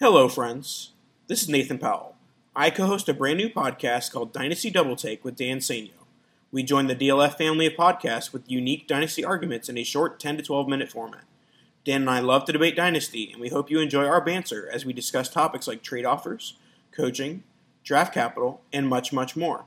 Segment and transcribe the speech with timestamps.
[0.00, 0.92] Hello, friends.
[1.26, 2.14] This is Nathan Powell.
[2.54, 6.06] I co host a brand new podcast called Dynasty Double Take with Dan Sainio.
[6.52, 10.36] We join the DLF family of podcasts with unique Dynasty arguments in a short 10
[10.36, 11.24] to 12 minute format.
[11.84, 14.86] Dan and I love to debate Dynasty, and we hope you enjoy our banter as
[14.86, 16.54] we discuss topics like trade offers,
[16.92, 17.42] coaching,
[17.82, 19.64] draft capital, and much, much more.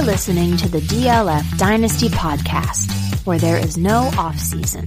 [0.00, 2.90] You're listening to the DLF Dynasty Podcast,
[3.26, 4.86] where there is no off season.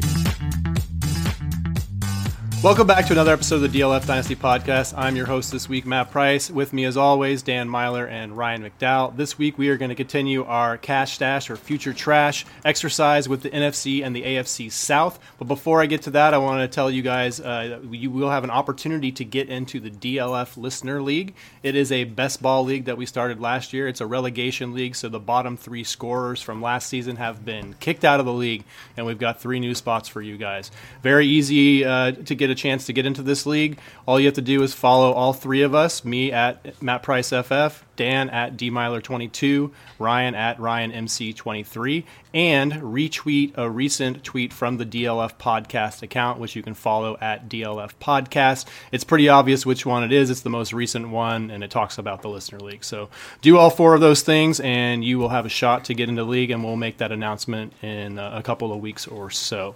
[2.64, 4.94] Welcome back to another episode of the DLF Dynasty Podcast.
[4.98, 6.50] I'm your host this week, Matt Price.
[6.50, 9.18] With me, as always, Dan Meylor and Ryan McDowell.
[9.18, 13.42] This week, we are going to continue our cash stash or future trash exercise with
[13.42, 15.20] the NFC and the AFC South.
[15.40, 18.30] But before I get to that, I want to tell you guys uh, you will
[18.30, 21.36] have an opportunity to get into the DLF Listener League.
[21.64, 23.90] It is a best ball league that we started last year.
[23.90, 28.06] It's a relegation league, so the bottom three scorers from last season have been kicked
[28.06, 28.64] out of the league,
[28.96, 30.72] and we've got three new spots for you guys.
[31.02, 34.36] Very easy uh, to get a chance to get into this league, all you have
[34.36, 38.58] to do is follow all three of us me at Matt Price FF, Dan at
[38.58, 46.56] DMeylor22, Ryan at RyanMC23, and retweet a recent tweet from the DLF Podcast account, which
[46.56, 48.66] you can follow at DLF Podcast.
[48.92, 50.30] It's pretty obvious which one it is.
[50.30, 52.84] It's the most recent one, and it talks about the Listener League.
[52.84, 53.10] So
[53.42, 56.24] do all four of those things, and you will have a shot to get into
[56.24, 59.76] the league, and we'll make that announcement in uh, a couple of weeks or so.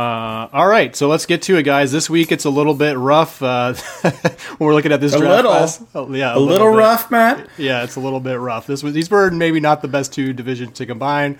[0.00, 1.92] Uh, all right, so let's get to it, guys.
[1.92, 3.42] This week it's a little bit rough.
[3.42, 5.84] Uh, when we're looking at this a draft little, class.
[5.94, 7.46] Oh, yeah, a, a little, little rough, Matt.
[7.58, 8.66] Yeah, it's a little bit rough.
[8.66, 11.38] This was these were maybe not the best two divisions to combine,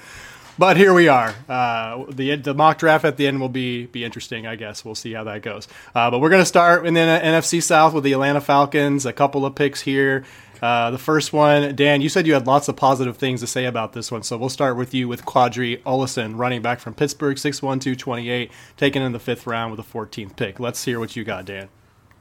[0.58, 1.34] but here we are.
[1.48, 4.84] Uh, the the mock draft at the end will be be interesting, I guess.
[4.84, 5.66] We'll see how that goes.
[5.94, 9.06] Uh, but we're going to start in the NFC South with the Atlanta Falcons.
[9.06, 10.26] A couple of picks here.
[10.62, 13.64] Uh, the first one, Dan, you said you had lots of positive things to say
[13.64, 17.36] about this one, so we'll start with you with Quadri Ollison, running back from Pittsburgh,
[17.36, 20.60] 6'1", 228, taken in the fifth round with a 14th pick.
[20.60, 21.68] Let's hear what you got, Dan.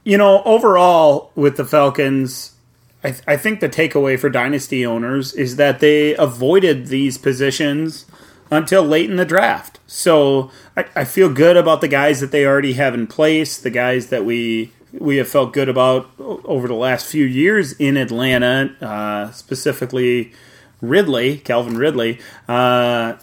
[0.04, 2.54] You know, overall with the Falcons,
[3.04, 8.06] I, th- I think the takeaway for dynasty owners is that they avoided these positions
[8.50, 9.78] until late in the draft.
[9.86, 13.70] So I, I feel good about the guys that they already have in place, the
[13.70, 18.74] guys that we we have felt good about over the last few years in Atlanta,
[18.80, 20.32] uh, specifically
[20.80, 22.18] Ridley, Calvin Ridley.
[22.48, 23.14] Uh,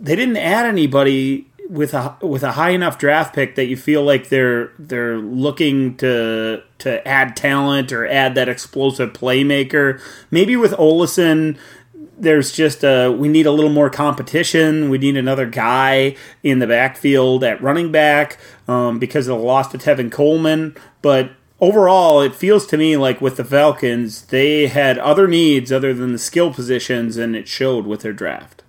[0.00, 4.02] they didn't add anybody with a with a high enough draft pick that you feel
[4.02, 10.00] like they're they're looking to to add talent or add that explosive playmaker.
[10.30, 11.58] Maybe with Ollison,
[12.18, 14.90] there's just a we need a little more competition.
[14.90, 18.38] We need another guy in the backfield at running back
[18.68, 20.76] um, because of the loss to Tevin Coleman.
[21.04, 25.92] But overall, it feels to me like with the Falcons, they had other needs other
[25.92, 28.62] than the skill positions, and it showed with their draft.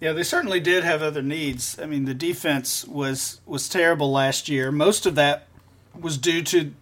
[0.00, 1.78] Yeah, they certainly did have other needs.
[1.78, 4.72] I mean, the defense was was terrible last year.
[4.72, 5.46] Most of that
[5.96, 6.74] was due to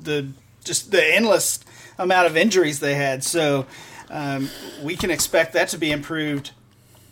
[0.00, 0.28] the
[0.64, 1.60] just the endless
[1.98, 3.22] amount of injuries they had.
[3.22, 3.66] So
[4.08, 4.48] um,
[4.82, 6.52] we can expect that to be improved,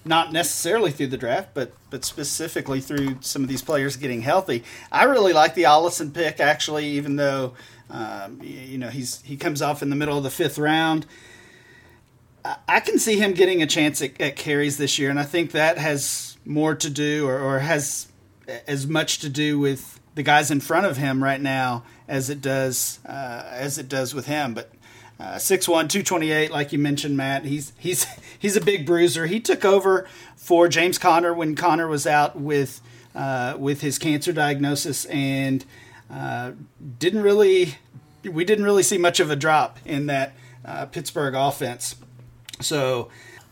[0.08, 4.64] not necessarily through the draft, but but specifically through some of these players getting healthy.
[4.90, 7.54] I really like the Ollison pick actually, even though
[7.90, 11.06] um, you know he's he comes off in the middle of the fifth round.
[12.66, 15.52] I can see him getting a chance at, at carries this year, and I think
[15.52, 18.08] that has more to do, or, or has
[18.66, 22.40] as much to do with the guys in front of him right now as it
[22.40, 24.54] does uh, as it does with him.
[24.54, 24.70] But
[25.20, 27.44] uh, 6'1", 228, like you mentioned, Matt.
[27.44, 28.06] He's he's
[28.38, 29.26] he's a big bruiser.
[29.26, 30.06] He took over
[30.36, 32.80] for James Conner when Conner was out with
[33.14, 35.64] uh, with his cancer diagnosis, and
[36.10, 36.52] uh,
[36.98, 37.74] didn't really
[38.24, 40.34] we didn't really see much of a drop in that
[40.64, 41.96] uh, Pittsburgh offense.
[42.60, 43.08] So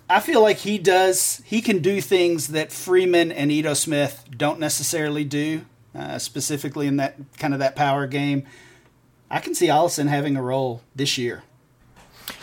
[0.08, 4.60] I feel like he does he can do things that Freeman and Ito Smith don't
[4.60, 8.44] necessarily do, uh, specifically in that kind of that power game.
[9.30, 11.42] I can see Ollison having a role this year.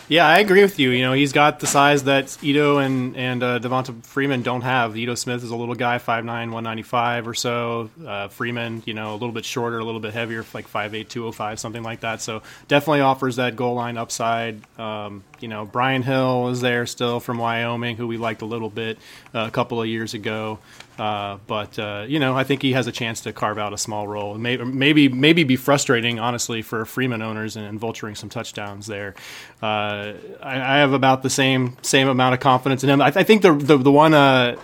[0.06, 0.90] Yeah, I agree with you.
[0.90, 4.98] You know, he's got the size that Ito and and uh, Devonta Freeman don't have.
[4.98, 7.90] Ito Smith is a little guy, 5'9", 195 or so.
[8.06, 11.58] Uh, Freeman, you know, a little bit shorter, a little bit heavier, like 5'8", 205,
[11.58, 12.20] something like that.
[12.20, 14.60] So definitely offers that goal line upside.
[14.78, 18.70] Um, you know, Brian Hill is there still from Wyoming, who we liked a little
[18.70, 18.98] bit
[19.34, 20.58] uh, a couple of years ago.
[20.98, 23.78] Uh, but uh, you know, I think he has a chance to carve out a
[23.78, 24.36] small role.
[24.36, 29.14] Maybe, maybe, maybe be frustrating, honestly, for Freeman owners and, and vulturing some touchdowns there.
[29.62, 33.00] Uh, I, I, have about the same same amount of confidence in him.
[33.00, 34.56] I, I think the the, the one uh,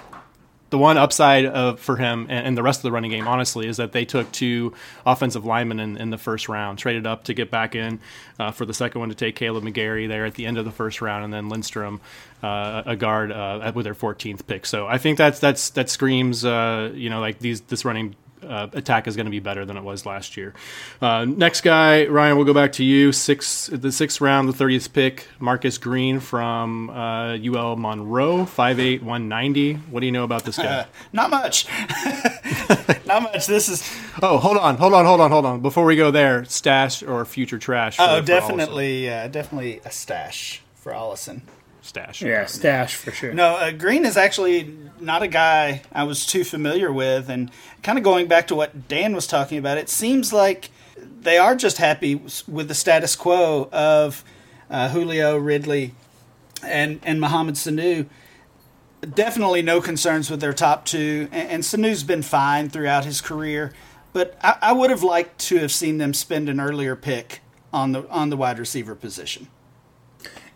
[0.70, 3.66] the one upside of, for him and, and, the rest of the running game, honestly,
[3.66, 4.72] is that they took two
[5.04, 8.00] offensive linemen in, in the first round, traded up to get back in
[8.38, 10.70] uh, for the second one to take Kaleb McGary there at the end of the
[10.70, 12.00] first round, and then Lindstrom,
[12.42, 14.64] uh, a guard, uh, with their 14th pick.
[14.64, 18.14] So I think that's that's that screams, uh, you know, like these this running
[18.46, 20.54] uh, attack is going to be better than it was last year.
[21.00, 23.12] Uh, next guy, Ryan, we'll go back to you.
[23.12, 29.74] Six, the sixth round, the thirtieth pick, Marcus Green from uh, UL Monroe, 5'8", 190.
[29.74, 30.86] What do you know about this guy?
[31.12, 31.66] not much.
[33.06, 33.46] not much.
[33.46, 33.88] This is.
[34.22, 35.60] Oh, hold on, hold on, hold on, hold on.
[35.60, 37.96] Before we go there, stash or future trash?
[37.96, 41.40] For, oh, definitely, uh, definitely a stash for Ollison
[41.82, 42.22] stash.
[42.22, 43.32] Yeah, stash for sure.
[43.32, 47.50] No, uh, Green is actually not a guy I was too familiar with, and
[47.82, 50.70] kind of going back to what Dan was talking about, it seems like
[51.20, 54.24] they are just happy with the status quo of
[54.68, 55.94] uh, Julio Ridley
[56.62, 58.06] and and Mohamed Sanu.
[59.00, 63.72] Definitely no concerns with their top two, and, and Sanu's been fine throughout his career.
[64.12, 67.40] But I, I would have liked to have seen them spend an earlier pick
[67.72, 69.48] on the on the wide receiver position.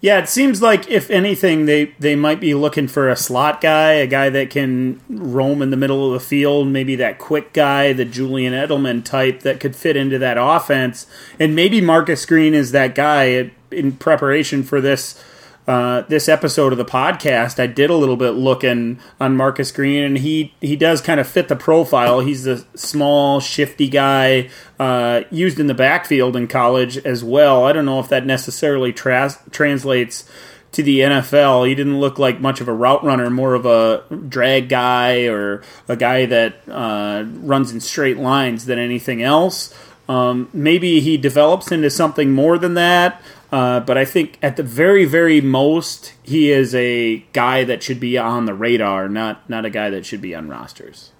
[0.05, 3.93] Yeah, it seems like if anything, they they might be looking for a slot guy,
[3.93, 7.95] a guy that can roam in the middle of the field, maybe that quick guy,
[7.95, 11.06] the Julian Edelman type that could fit into that offense,
[11.41, 15.25] and maybe Marcus Green is that guy in preparation for this
[15.66, 20.02] uh, this episode of the podcast, I did a little bit looking on Marcus Green,
[20.02, 22.20] and he he does kind of fit the profile.
[22.20, 27.64] He's a small, shifty guy uh, used in the backfield in college as well.
[27.64, 30.28] I don't know if that necessarily tra- translates
[30.72, 31.66] to the NFL.
[31.66, 35.62] He didn't look like much of a route runner, more of a drag guy or
[35.88, 39.72] a guy that uh, runs in straight lines than anything else.
[40.08, 43.22] Um, maybe he develops into something more than that.
[43.55, 48.01] Uh, but I think at the very, very most, he is a guy that should
[48.01, 51.12] be on the radar, not not a guy that should be on rosters.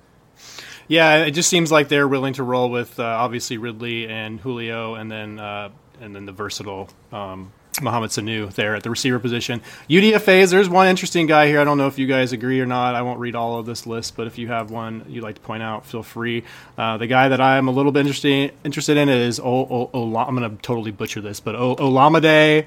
[0.89, 4.97] Yeah, it just seems like they're willing to roll with uh, obviously Ridley and Julio,
[4.97, 5.71] and then uh,
[6.01, 9.61] and then the versatile um, Mohamed Sanu there at the receiver position.
[9.91, 11.61] UDFA's, there's one interesting guy here.
[11.61, 12.95] I don't know if you guys agree or not.
[12.95, 15.41] I won't read all of this list, but if you have one you'd like to
[15.41, 16.45] point out, feel free.
[16.79, 20.17] Uh, the guy that I'm a little bit interested interested in is o- o- o-
[20.17, 22.67] I'm going to totally butcher this, but o- Olamide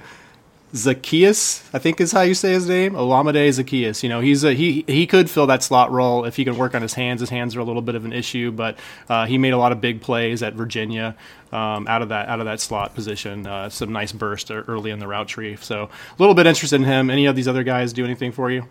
[0.73, 2.93] Zaccheaus, I think is how you say his name.
[2.93, 4.03] Olamide Zaccheaus.
[4.03, 6.75] You know, he's a, he he could fill that slot role if he can work
[6.75, 7.21] on his hands.
[7.21, 8.77] His hands are a little bit of an issue, but
[9.07, 11.15] uh, he made a lot of big plays at Virginia
[11.53, 13.47] um, out of that out of that slot position.
[13.47, 15.55] Uh, some nice burst early in the route tree.
[15.55, 17.09] So a little bit interested in him.
[17.09, 18.67] Any of these other guys do anything for you?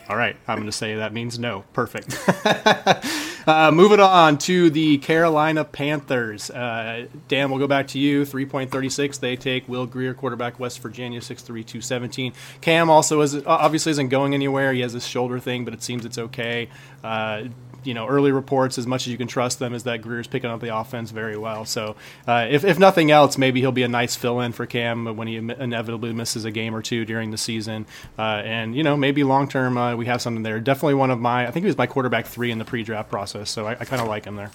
[0.09, 1.65] All right, I'm going to say that means no.
[1.73, 2.19] Perfect.
[3.47, 6.51] uh, moving on to the Carolina Panthers.
[6.51, 8.25] Uh, Dan, we'll go back to you.
[8.25, 9.21] 3.36.
[9.21, 12.33] They take Will Grier, quarterback, West Virginia, 6'3", 217.
[12.61, 14.73] Cam also is, obviously isn't going anywhere.
[14.73, 16.69] He has this shoulder thing, but it seems it's okay.
[17.03, 17.45] Uh,
[17.85, 20.51] you know, early reports, as much as you can trust them, is that Grier's picking
[20.51, 21.65] up the offense very well.
[21.65, 21.97] So,
[22.27, 25.29] uh, if, if nothing else, maybe he'll be a nice fill in for Cam when
[25.29, 27.87] he inevitably misses a game or two during the season.
[28.19, 30.61] Uh, and, you know, maybe long term uh, we have something there.
[30.61, 33.11] Definitely one of my, I think he was my quarterback three in the pre draft
[33.11, 33.51] process.
[33.51, 34.51] So, I, I kind of like him there.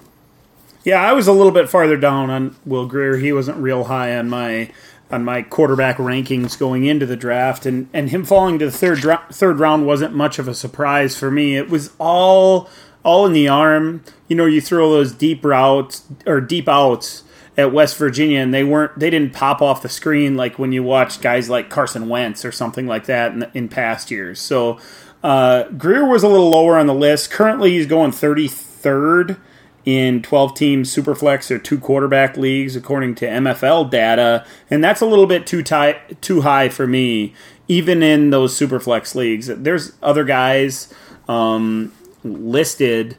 [0.83, 3.17] Yeah, I was a little bit farther down on Will Grier.
[3.17, 4.71] He wasn't real high on my
[5.09, 8.99] on my quarterback rankings going into the draft, and, and him falling to the third
[9.31, 11.55] third round wasn't much of a surprise for me.
[11.55, 12.69] It was all
[13.07, 14.03] all in the arm.
[14.27, 17.23] You know, you throw those deep routes or deep outs
[17.55, 20.83] at West Virginia, and they weren't they didn't pop off the screen like when you
[20.83, 24.41] watch guys like Carson Wentz or something like that in, in past years.
[24.41, 24.77] So
[25.23, 27.31] uh, Grier was a little lower on the list.
[27.31, 29.39] Currently, he's going 33rd
[29.85, 35.05] in 12 team superflex or two quarterback leagues according to MFL data, and that's a
[35.05, 37.33] little bit too tight, too high for me.
[37.69, 40.93] Even in those superflex leagues, there's other guys.
[41.29, 41.93] Um,
[42.33, 43.17] listed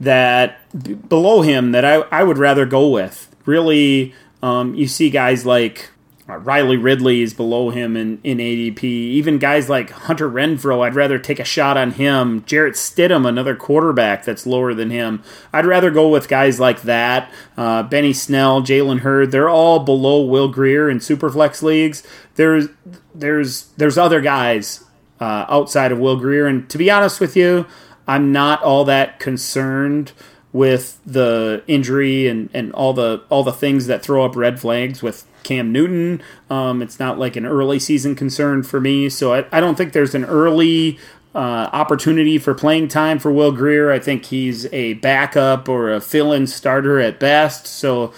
[0.00, 3.34] that b- below him that I, I would rather go with.
[3.44, 5.90] Really, um, you see guys like
[6.28, 8.84] uh, Riley Ridley is below him in, in ADP.
[8.84, 12.44] Even guys like Hunter Renfrow, I'd rather take a shot on him.
[12.44, 15.22] Jarrett Stidham, another quarterback that's lower than him.
[15.52, 17.32] I'd rather go with guys like that.
[17.56, 22.02] Uh, Benny Snell, Jalen Hurd, they're all below Will Grier in Superflex leagues.
[22.34, 22.68] There's
[23.14, 24.84] there's there's other guys
[25.20, 27.66] uh, outside of Will Grier, and to be honest with you,
[28.08, 30.12] I'm not all that concerned
[30.52, 35.02] with the injury and, and all the all the things that throw up red flags
[35.02, 36.22] with Cam Newton.
[36.48, 39.92] Um, it's not like an early season concern for me, so I, I don't think
[39.92, 40.98] there's an early
[41.34, 43.92] uh, opportunity for playing time for Will Grier.
[43.92, 47.66] I think he's a backup or a fill-in starter at best.
[47.66, 48.12] So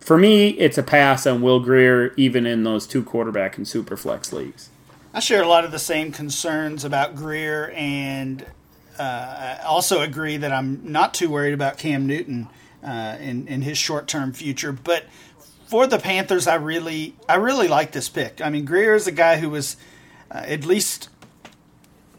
[0.00, 3.96] for me, it's a pass on Will Grier, even in those two quarterback and super
[3.96, 4.70] flex leagues.
[5.14, 8.44] I share a lot of the same concerns about Grier and
[8.98, 12.48] uh, I also agree that I'm not too worried about Cam Newton
[12.82, 14.72] uh, in in his short term future.
[14.72, 15.04] But
[15.66, 18.40] for the Panthers, I really I really like this pick.
[18.40, 19.76] I mean, Grier is a guy who was
[20.30, 21.08] uh, at least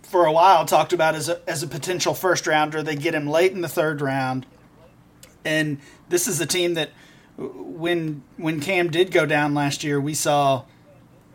[0.03, 2.84] for a while talked about as a as a potential first rounder.
[2.84, 4.46] They get him late in the third round,
[5.43, 5.79] and
[6.10, 6.91] this is a team that
[7.38, 10.63] when when Cam did go down last year, we saw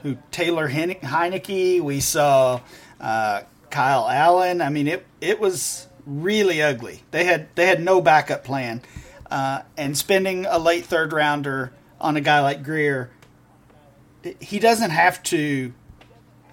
[0.03, 2.61] who Taylor Heinicke, we saw
[3.01, 4.61] uh, Kyle Allen.
[4.61, 7.03] I mean, it it was really ugly.
[7.11, 8.83] They had they had no backup plan,
[9.31, 13.11] uh, and spending a late third rounder on a guy like Grier,
[14.39, 15.73] he doesn't have to.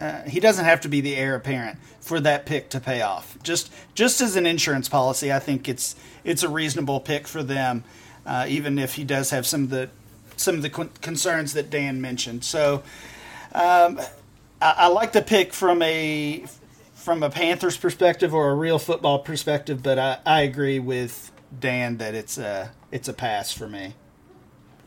[0.01, 3.37] Uh, he doesn't have to be the heir apparent for that pick to pay off.
[3.43, 7.83] Just just as an insurance policy, I think it's it's a reasonable pick for them,
[8.25, 9.89] uh, even if he does have some of the
[10.37, 12.45] some of the concerns that Dan mentioned.
[12.45, 12.81] So
[13.53, 13.99] um,
[14.61, 16.45] I, I, like the pick from a
[16.99, 21.97] from a Panthers perspective or a real football perspective, but I, I agree with Dan
[21.97, 23.95] that it's a it's a pass for me.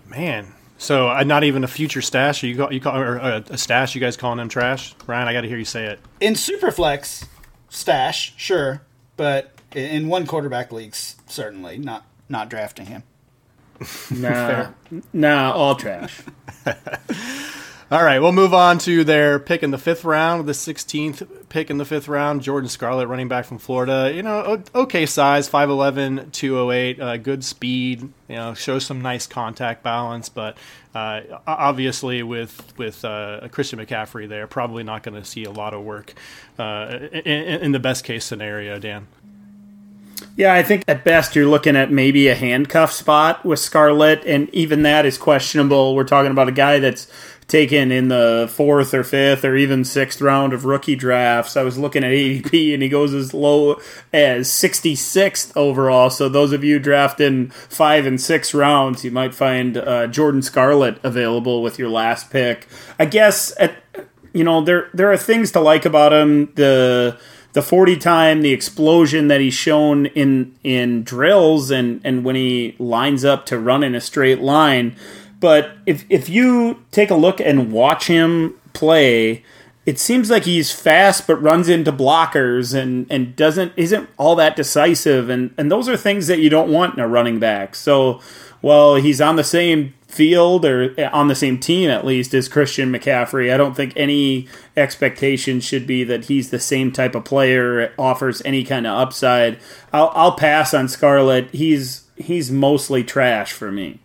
[0.06, 2.42] Man, so uh, not even a future stash.
[2.42, 3.94] You call you call or uh, a stash?
[3.94, 4.94] You guys calling them trash?
[5.06, 6.00] Ryan, I got to hear you say it.
[6.20, 7.26] In Superflex
[7.68, 8.82] stash, sure,
[9.16, 13.02] but in one quarterback leagues, certainly not not drafting him.
[14.10, 14.68] nah,
[15.12, 16.20] nah, all trash.
[17.92, 21.68] All right, we'll move on to their pick in the fifth round, the 16th pick
[21.68, 22.40] in the fifth round.
[22.40, 24.10] Jordan Scarlett, running back from Florida.
[24.14, 28.00] You know, okay size, 5'11, 208, uh, good speed.
[28.30, 30.56] You know, shows some nice contact balance, but
[30.94, 35.74] uh, obviously with with uh, Christian McCaffrey there, probably not going to see a lot
[35.74, 36.14] of work
[36.58, 38.78] uh, in, in the best case scenario.
[38.78, 39.06] Dan.
[40.34, 44.48] Yeah, I think at best you're looking at maybe a handcuff spot with Scarlett, and
[44.54, 45.94] even that is questionable.
[45.94, 47.06] We're talking about a guy that's
[47.52, 51.54] taken in the fourth or fifth or even sixth round of rookie drafts.
[51.54, 53.78] I was looking at ADP and he goes as low
[54.10, 56.08] as 66th overall.
[56.08, 60.98] So those of you drafting five and six rounds, you might find uh, Jordan Scarlett
[61.04, 62.66] available with your last pick.
[62.98, 63.76] I guess at
[64.32, 66.54] you know there there are things to like about him.
[66.54, 67.18] The
[67.52, 72.76] the 40 time, the explosion that he's shown in in drills and and when he
[72.78, 74.96] lines up to run in a straight line
[75.42, 79.42] but if if you take a look and watch him play,
[79.84, 84.54] it seems like he's fast but runs into blockers and, and doesn't isn't all that
[84.54, 87.74] decisive and, and those are things that you don't want in a running back.
[87.74, 88.20] So
[88.60, 92.48] while he's on the same field or eh, on the same team at least as
[92.48, 94.46] Christian McCaffrey, I don't think any
[94.76, 99.58] expectation should be that he's the same type of player offers any kind of upside.
[99.92, 101.50] I'll, I'll pass on Scarlett.
[101.50, 103.98] He's he's mostly trash for me.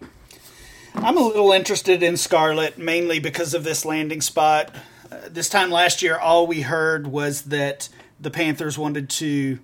[1.00, 4.76] I'm a little interested in Scarlett mainly because of this landing spot.
[5.12, 7.88] Uh, this time last year, all we heard was that
[8.20, 9.60] the Panthers wanted to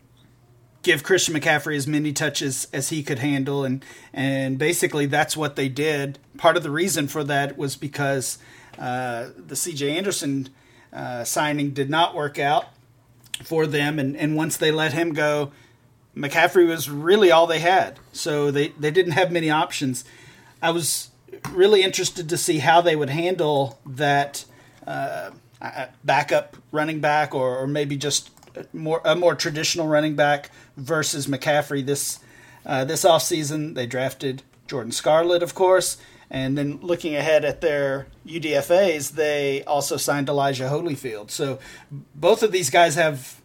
[0.83, 5.55] give Christian McCaffrey as many touches as he could handle, and and basically that's what
[5.55, 6.19] they did.
[6.37, 8.37] Part of the reason for that was because
[8.77, 9.97] uh, the C.J.
[9.97, 10.49] Anderson
[10.93, 12.67] uh, signing did not work out
[13.43, 15.51] for them, and and once they let him go,
[16.15, 17.99] McCaffrey was really all they had.
[18.11, 20.05] So they they didn't have many options.
[20.61, 21.09] I was
[21.51, 24.45] really interested to see how they would handle that
[24.85, 25.31] uh,
[26.03, 28.31] backup running back, or, or, maybe just
[28.73, 31.85] more a more traditional running back versus McCaffrey.
[31.85, 32.19] This
[32.65, 35.97] uh, this offseason, they drafted Jordan Scarlett, of course,
[36.29, 41.31] and then looking ahead at their UDFA's, they also signed Elijah Holyfield.
[41.31, 41.59] So
[42.15, 43.41] both of these guys have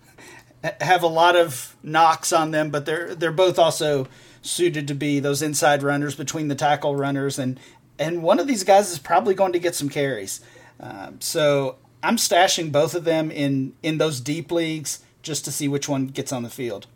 [0.80, 4.08] have a lot of knocks on them, but they're they're both also
[4.42, 7.58] suited to be those inside runners between the tackle runners and
[7.98, 10.40] and one of these guys is probably going to get some carries.
[10.80, 15.68] Um, so I'm stashing both of them in in those deep leagues just to see
[15.68, 16.86] which one gets on the field.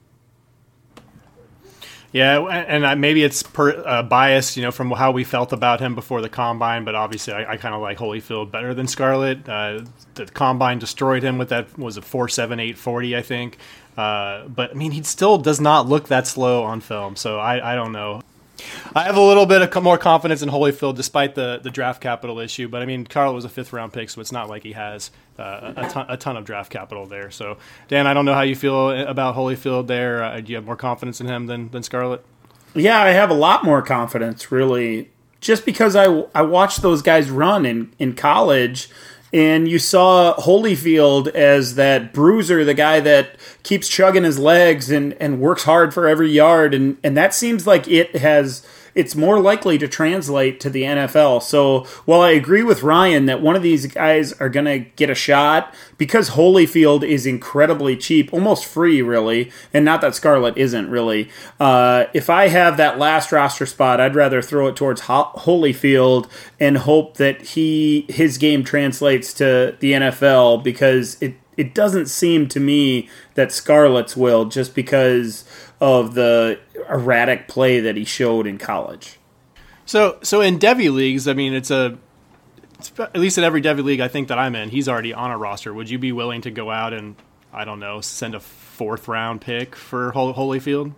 [2.13, 5.95] Yeah, and maybe it's per, uh, biased, you know, from how we felt about him
[5.95, 6.85] before the combine.
[6.85, 9.49] But obviously, I, I kind of like Holyfield better than Scarlett.
[9.49, 13.57] Uh, the combine destroyed him with that was a four seven eight forty, I think.
[13.97, 17.17] Uh, but I mean, he still does not look that slow on film.
[17.17, 18.21] So I, I don't know.
[18.95, 22.39] I have a little bit of more confidence in Holyfield despite the, the draft capital
[22.39, 22.69] issue.
[22.69, 25.11] But I mean, Carl was a fifth round pick, so it's not like he has
[25.39, 27.31] uh, a, ton, a ton of draft capital there.
[27.31, 30.23] So, Dan, I don't know how you feel about Holyfield there.
[30.23, 32.25] Uh, do you have more confidence in him than, than Scarlett?
[32.75, 35.11] Yeah, I have a lot more confidence, really.
[35.41, 36.05] Just because I,
[36.35, 38.89] I watched those guys run in, in college–
[39.33, 45.15] and you saw Holyfield as that bruiser, the guy that keeps chugging his legs and,
[45.15, 49.41] and works hard for every yard, and, and that seems like it has it's more
[49.41, 51.43] likely to translate to the NFL.
[51.43, 55.11] So while I agree with Ryan that one of these guys are going to get
[55.11, 60.91] a shot, because Holyfield is incredibly cheap, almost free, really, and not that Scarlett isn't
[60.91, 61.31] really.
[61.59, 66.29] Uh, if I have that last roster spot, I'd rather throw it towards Holyfield
[66.61, 72.49] and hope that he his game translates to the NFL because it it doesn't seem
[72.49, 75.45] to me that Scarlett's will just because
[75.81, 76.59] of the
[76.93, 79.19] erratic play that he showed in college.
[79.87, 81.99] So, so in Devy leagues, I mean, it's a
[82.79, 85.31] it's, at least in every Devy league I think that I'm in, he's already on
[85.31, 85.73] a roster.
[85.73, 87.17] Would you be willing to go out and
[87.53, 90.95] I don't know, send a fourth round pick for Holyfield?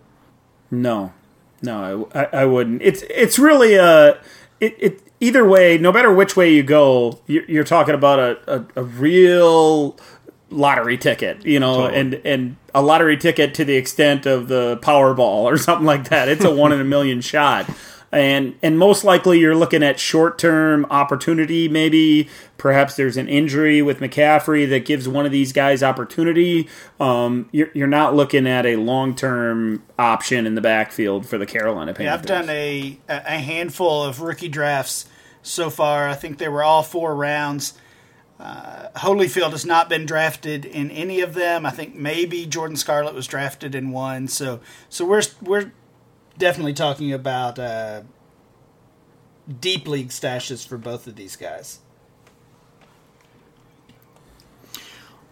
[0.71, 1.13] No,
[1.61, 2.81] no, I, I wouldn't.
[2.81, 4.19] It's it's really a
[4.59, 5.77] it, it either way.
[5.77, 9.97] No matter which way you go, you're, you're talking about a, a, a real
[10.55, 11.99] lottery ticket, you know, totally.
[11.99, 16.27] and and a lottery ticket to the extent of the Powerball or something like that.
[16.27, 17.69] It's a one in a million shot.
[18.11, 21.67] And and most likely you're looking at short term opportunity.
[21.67, 26.69] Maybe perhaps there's an injury with McCaffrey that gives one of these guys opportunity.
[26.99, 31.45] Um, you're, you're not looking at a long term option in the backfield for the
[31.45, 32.05] Carolina Panthers.
[32.05, 35.07] Yeah, I've done a a handful of rookie drafts
[35.41, 36.07] so far.
[36.07, 37.73] I think they were all four rounds
[38.39, 41.65] uh, Holyfield has not been drafted in any of them.
[41.65, 44.27] I think maybe Jordan Scarlett was drafted in one.
[44.27, 45.71] So so we're we're
[46.37, 48.01] definitely talking about uh,
[49.59, 51.79] deep league stashes for both of these guys.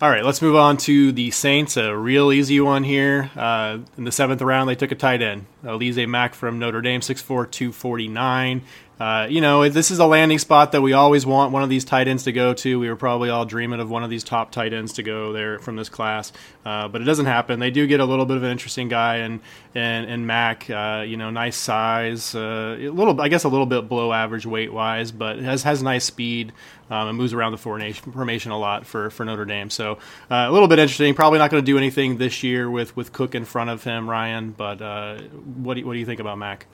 [0.01, 1.77] All right, let's move on to the Saints.
[1.77, 3.31] A real easy one here.
[3.37, 6.99] Uh, in the seventh round, they took a tight end, Alize Mack from Notre Dame,
[6.99, 8.63] 6'4", 249.
[9.03, 11.83] Uh, you know, this is a landing spot that we always want one of these
[11.83, 12.79] tight ends to go to.
[12.79, 15.59] We were probably all dreaming of one of these top tight ends to go there
[15.59, 16.31] from this class,
[16.65, 17.59] uh, but it doesn't happen.
[17.59, 19.41] They do get a little bit of an interesting guy, and
[19.75, 23.65] and and Mack, uh, you know, nice size, uh, a little, I guess, a little
[23.65, 26.53] bit below average weight wise, but has has nice speed
[26.89, 29.69] um, and moves around the formation a lot for for Notre Dame.
[29.69, 29.97] So
[30.31, 31.13] uh, a little bit interesting.
[31.13, 34.09] Probably not going to do anything this year with with Cook in front of him,
[34.09, 34.51] Ryan.
[34.51, 34.79] But
[35.57, 36.67] what do you, what do you think about Mack?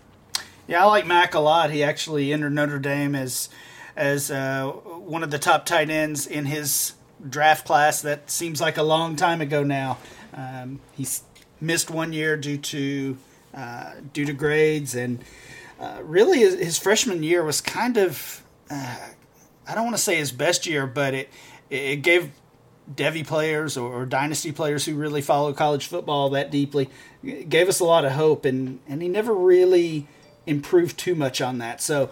[0.69, 1.71] Yeah, I like Mack a lot.
[1.71, 3.49] He actually entered Notre Dame as
[3.95, 6.93] as uh, one of the top tight ends in his
[7.27, 8.03] draft class.
[8.03, 9.97] That seems like a long time ago now.
[10.31, 11.23] Um, he's
[11.59, 13.17] missed one year due to
[13.51, 15.23] uh, due to grades, and
[15.79, 18.97] uh, really his, his, freshman year was kind of uh,
[19.67, 21.29] I don't want to say his best year, but it
[21.71, 22.31] it gave
[22.93, 26.89] Devy players or, or, dynasty players who really follow college football that deeply
[27.23, 30.07] gave us a lot of hope, and and he never really
[30.49, 31.81] improve too much on that.
[31.81, 32.09] So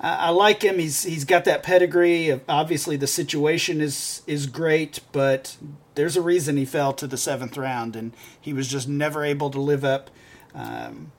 [0.00, 0.78] uh, I like him.
[0.78, 2.40] He's he's got that pedigree.
[2.48, 5.56] Obviously, the situation is is great, but
[5.94, 9.50] there's a reason he fell to the seventh round, and he was just never able
[9.50, 10.10] to live up
[10.54, 11.10] um,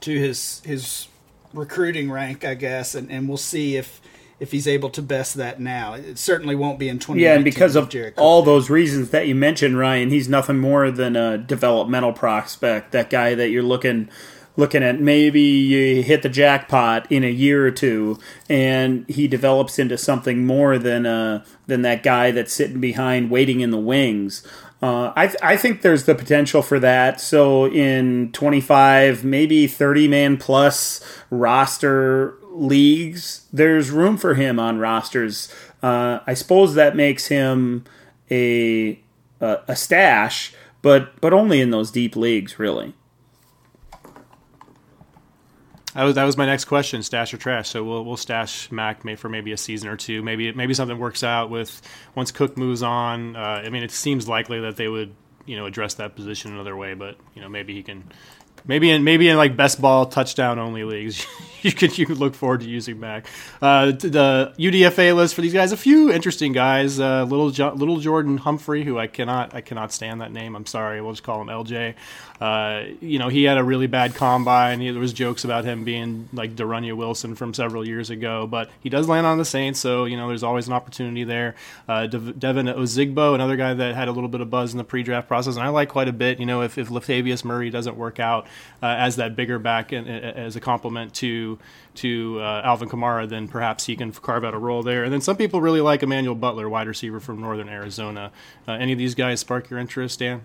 [0.00, 1.08] to his his
[1.52, 2.94] recruiting rank, I guess.
[2.94, 4.00] And, and we'll see if
[4.38, 5.94] if he's able to best that now.
[5.94, 7.20] It certainly won't be in 20.
[7.20, 11.16] Yeah, and because of all those reasons that you mentioned, Ryan, he's nothing more than
[11.16, 12.92] a developmental prospect.
[12.92, 14.08] That guy that you're looking
[14.56, 19.78] looking at maybe you hit the jackpot in a year or two and he develops
[19.78, 24.46] into something more than uh, than that guy that's sitting behind waiting in the wings.
[24.82, 27.18] Uh, I, th- I think there's the potential for that.
[27.18, 35.52] So in 25, maybe 30 man plus roster leagues, there's room for him on rosters.
[35.82, 37.84] Uh, I suppose that makes him
[38.30, 39.00] a,
[39.40, 42.94] a a stash, but but only in those deep leagues, really.
[45.94, 47.68] That was that was my next question: stash or trash.
[47.68, 50.22] So we'll we'll stash Mack for maybe a season or two.
[50.22, 51.80] Maybe maybe something works out with
[52.14, 53.36] once Cook moves on.
[53.36, 55.14] Uh, I mean, it seems likely that they would
[55.46, 58.04] you know address that position another way, but you know maybe he can
[58.66, 61.26] maybe in maybe in like best ball touchdown only leagues
[61.64, 63.26] you could you could look forward to using Mack.
[63.60, 67.00] Uh, the UDFA list for these guys, a few interesting guys.
[67.00, 70.54] Uh, little jo- little Jordan Humphrey, who I cannot I cannot stand that name.
[70.54, 71.00] I'm sorry.
[71.00, 71.94] We'll just call him LJ.
[72.40, 74.80] Uh, you know, he had a really bad combine.
[74.80, 78.68] He, there was jokes about him being like De'Runnya Wilson from several years ago, but
[78.80, 81.54] he does land on the Saints, so you know there's always an opportunity there.
[81.88, 84.84] Uh, De- Devine Ozigbo, another guy that had a little bit of buzz in the
[84.84, 86.38] pre-draft process, and I like quite a bit.
[86.38, 88.46] You know, if, if Latavius Murray doesn't work out
[88.82, 91.58] uh, as that bigger back and, as a complement to
[91.94, 95.04] to uh, Alvin Kamara, then perhaps he can carve out a role there.
[95.04, 98.32] And then some people really like Emmanuel Butler, wide receiver from Northern Arizona.
[98.66, 100.42] Uh, any of these guys spark your interest, Dan?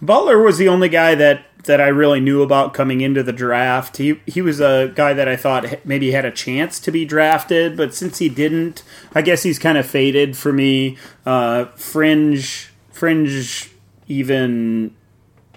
[0.00, 3.98] Butler was the only guy that, that I really knew about coming into the draft.
[3.98, 7.76] He he was a guy that I thought maybe had a chance to be drafted,
[7.76, 8.82] but since he didn't,
[9.14, 10.96] I guess he's kind of faded for me.
[11.24, 13.70] Uh, fringe, fringe,
[14.08, 14.96] even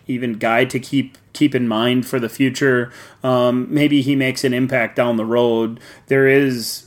[0.06, 2.92] even guy to keep keep in mind for the future.
[3.24, 5.80] Um, maybe he makes an impact down the road.
[6.08, 6.86] There is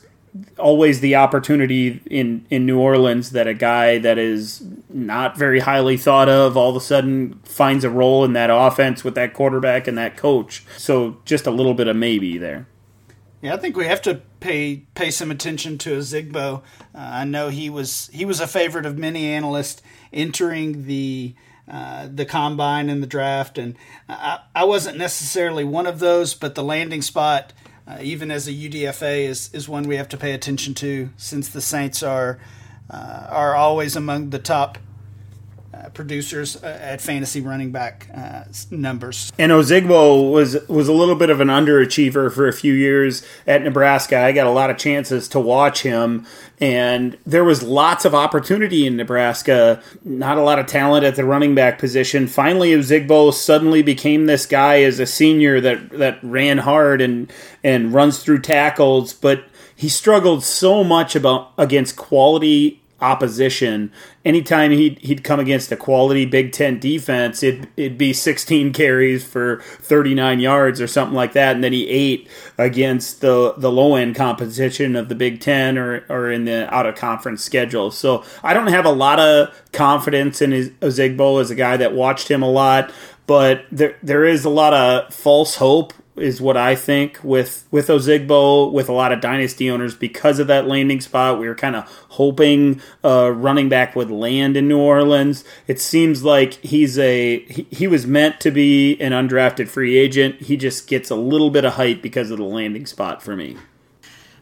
[0.59, 5.97] always the opportunity in in New Orleans that a guy that is not very highly
[5.97, 9.87] thought of all of a sudden finds a role in that offense with that quarterback
[9.87, 10.65] and that coach.
[10.77, 12.67] So just a little bit of maybe there.
[13.41, 16.59] Yeah, I think we have to pay pay some attention to Ozigbo.
[16.59, 16.63] Uh,
[16.95, 19.81] I know he was he was a favorite of many analysts
[20.13, 21.35] entering the
[21.71, 23.77] uh, the combine and the draft, and
[24.09, 27.53] I, I wasn't necessarily one of those, but the landing spot
[27.89, 31.49] uh, even as a UDFA, is, is one we have to pay attention to since
[31.49, 32.39] the Saints are
[32.91, 34.79] uh, are always among the top
[35.75, 39.31] uh, producers uh, at fantasy running back uh, numbers.
[39.39, 43.63] And Ozigbo was was a little bit of an underachiever for a few years at
[43.63, 44.19] Nebraska.
[44.19, 46.27] I got a lot of chances to watch him,
[46.59, 49.83] and there was lots of opportunity in Nebraska.
[50.05, 52.27] Not a lot of talent at the running back position.
[52.27, 57.31] Finally, Ozigbo suddenly became this guy as a senior that that ran hard and
[57.63, 59.45] and runs through tackles, but
[59.77, 63.93] he struggled so much about against quality opposition.
[64.25, 69.25] Anytime he'd, he'd come against a quality Big Ten defense, it, it'd be 16 carries
[69.25, 71.55] for 39 yards or something like that.
[71.55, 76.05] And then he ate against the, the low end competition of the Big Ten or,
[76.09, 77.91] or in the out of conference schedule.
[77.91, 81.93] So I don't have a lot of confidence in his, Ozigbo as a guy that
[81.95, 82.93] watched him a lot.
[83.27, 87.89] But there, there is a lot of false hope is what I think with with
[87.89, 91.39] Ozigbo with a lot of dynasty owners because of that landing spot.
[91.39, 95.45] We were kind of hoping uh, running back would land in New Orleans.
[95.67, 100.43] It seems like he's a he, he was meant to be an undrafted free agent.
[100.43, 103.57] He just gets a little bit of hype because of the landing spot for me.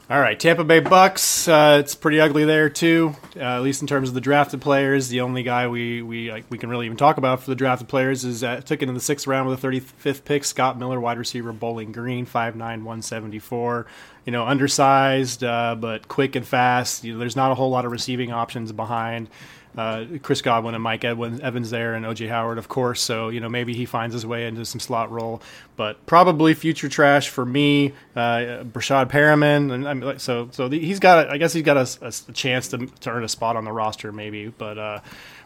[0.08, 1.48] All right, Tampa Bay Bucks.
[1.48, 5.08] Uh, it's pretty ugly there too, uh, at least in terms of the drafted players.
[5.08, 7.88] The only guy we we like, we can really even talk about for the drafted
[7.88, 10.44] players is uh, took it in the sixth round with the 35th pick.
[10.44, 13.86] Scott Miller, wide receiver, Bowling Green, 5'9", 174.
[14.26, 17.02] You know, undersized uh, but quick and fast.
[17.02, 19.28] You know, there's not a whole lot of receiving options behind
[19.76, 23.00] uh, Chris Godwin and Mike Evans there, and OJ Howard, of course.
[23.00, 25.42] So you know maybe he finds his way into some slot role,
[25.76, 27.92] but probably future trash for me.
[28.14, 32.06] Uh, Breshad Perriman, and like, so so the, he's got I guess he's got a,
[32.06, 35.00] a, chance to, to earn a spot on the roster maybe, but uh,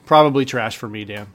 [0.06, 1.26] probably trash for me, Dan.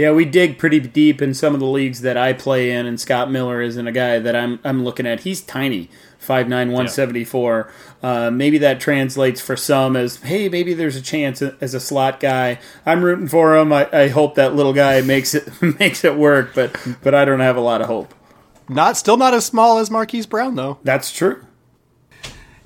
[0.00, 2.98] Yeah, we dig pretty deep in some of the leagues that I play in, and
[2.98, 5.20] Scott Miller isn't a guy that I'm I'm looking at.
[5.20, 5.90] He's tiny.
[6.18, 7.72] 5'9", 174.
[8.02, 8.26] Yeah.
[8.26, 12.18] Uh, maybe that translates for some as, hey, maybe there's a chance as a slot
[12.18, 12.58] guy.
[12.86, 13.74] I'm rooting for him.
[13.74, 17.40] I, I hope that little guy makes it makes it work, but but I don't
[17.40, 18.14] have a lot of hope.
[18.70, 20.78] Not still not as small as Marquise Brown though.
[20.82, 21.44] That's true.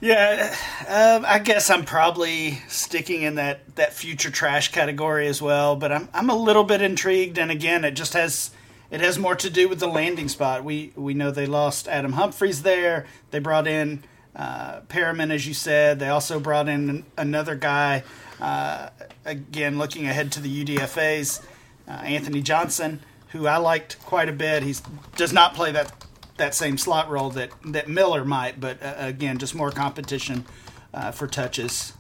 [0.05, 0.55] Yeah,
[0.87, 5.77] um, I guess I'm probably sticking in that, that future trash category as well.
[5.77, 8.51] But I'm I'm a little bit intrigued, and again, it just has
[8.91, 10.63] it has more to do with the landing spot.
[10.63, 13.07] We we know they lost Adam Humphries there.
[13.31, 14.05] They brought in
[14.37, 16.01] uh, Perriman, as you said.
[16.01, 18.03] They also brought in another guy.
[18.39, 18.91] Uh,
[19.25, 21.41] again, looking ahead to the UDFA's,
[21.89, 24.65] uh, Anthony Johnson, who I liked quite a bit.
[24.65, 24.75] He
[25.17, 26.05] does not play that
[26.37, 30.45] that same slot role that that Miller might, but uh, again, just more competition
[30.93, 31.93] uh, for touches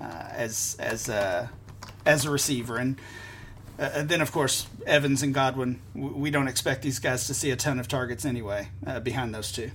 [0.00, 1.50] uh, as as a
[2.04, 3.00] as a receiver and.
[3.78, 5.82] Uh, then, of course, Evans and Godwin.
[5.92, 9.52] We don't expect these guys to see a ton of targets anyway uh, behind those
[9.52, 9.70] two.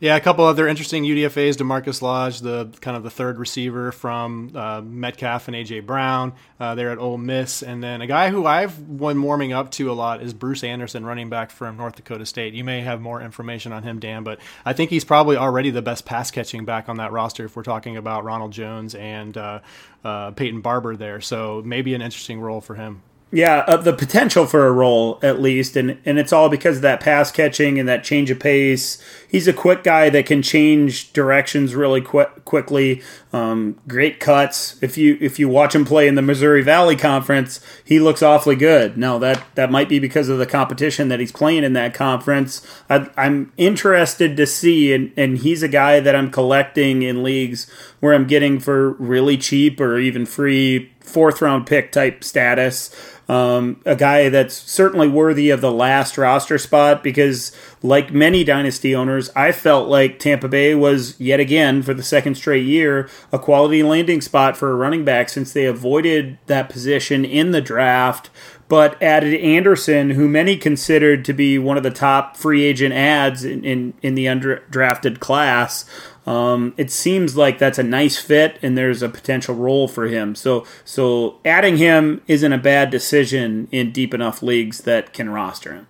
[0.00, 1.58] Yeah, a couple other interesting UDFA's.
[1.58, 6.32] DaMarkus Lodge, the kind of the third receiver from uh, Metcalf and AJ Brown.
[6.58, 9.90] Uh, there at Ole Miss, and then a guy who I've been warming up to
[9.90, 12.54] a lot is Bruce Anderson, running back from North Dakota State.
[12.54, 15.82] You may have more information on him, Dan, but I think he's probably already the
[15.82, 19.60] best pass catching back on that roster if we're talking about Ronald Jones and uh,
[20.02, 21.20] uh Peyton Barber there.
[21.20, 23.02] So maybe an interesting role for him.
[23.32, 26.82] Yeah, uh, the potential for a role at least, and and it's all because of
[26.82, 29.00] that pass catching and that change of pace.
[29.28, 33.02] He's a quick guy that can change directions really quick, quickly.
[33.32, 34.82] Um, great cuts.
[34.82, 38.56] If you if you watch him play in the Missouri Valley Conference, he looks awfully
[38.56, 38.98] good.
[38.98, 42.66] Now that that might be because of the competition that he's playing in that conference.
[42.88, 47.70] I, am interested to see, and and he's a guy that I'm collecting in leagues
[48.00, 52.90] where I'm getting for really cheap or even free fourth round pick type status.
[53.30, 58.92] Um, a guy that's certainly worthy of the last roster spot because, like many dynasty
[58.92, 63.38] owners, I felt like Tampa Bay was yet again for the second straight year a
[63.38, 68.30] quality landing spot for a running back since they avoided that position in the draft
[68.70, 73.44] but added Anderson, who many considered to be one of the top free agent ads
[73.44, 75.84] in, in, in the undrafted class.
[76.26, 80.34] Um, it seems like that's a nice fit, and there's a potential role for him.
[80.34, 85.72] So, so adding him isn't a bad decision in deep enough leagues that can roster
[85.72, 85.86] him.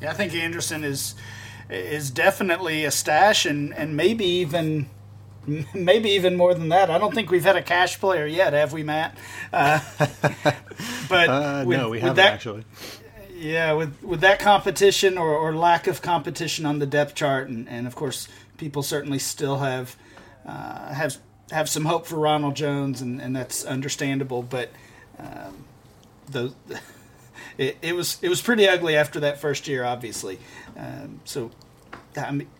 [0.00, 1.14] Yeah, I think Anderson is
[1.68, 4.88] is definitely a stash, and and maybe even
[5.74, 6.90] maybe even more than that.
[6.90, 9.16] I don't think we've had a cash player yet, have we, Matt?
[9.52, 9.80] Uh,
[11.08, 12.64] but uh, with, no, we haven't that, actually.
[13.46, 17.68] Yeah, with with that competition or, or lack of competition on the depth chart, and,
[17.68, 18.26] and of course,
[18.58, 19.96] people certainly still have
[20.44, 21.18] uh, have
[21.52, 24.42] have some hope for Ronald Jones, and, and that's understandable.
[24.42, 24.70] But
[25.20, 25.64] um,
[26.28, 26.54] the
[27.58, 30.40] it, it was it was pretty ugly after that first year, obviously.
[30.76, 31.52] Um, so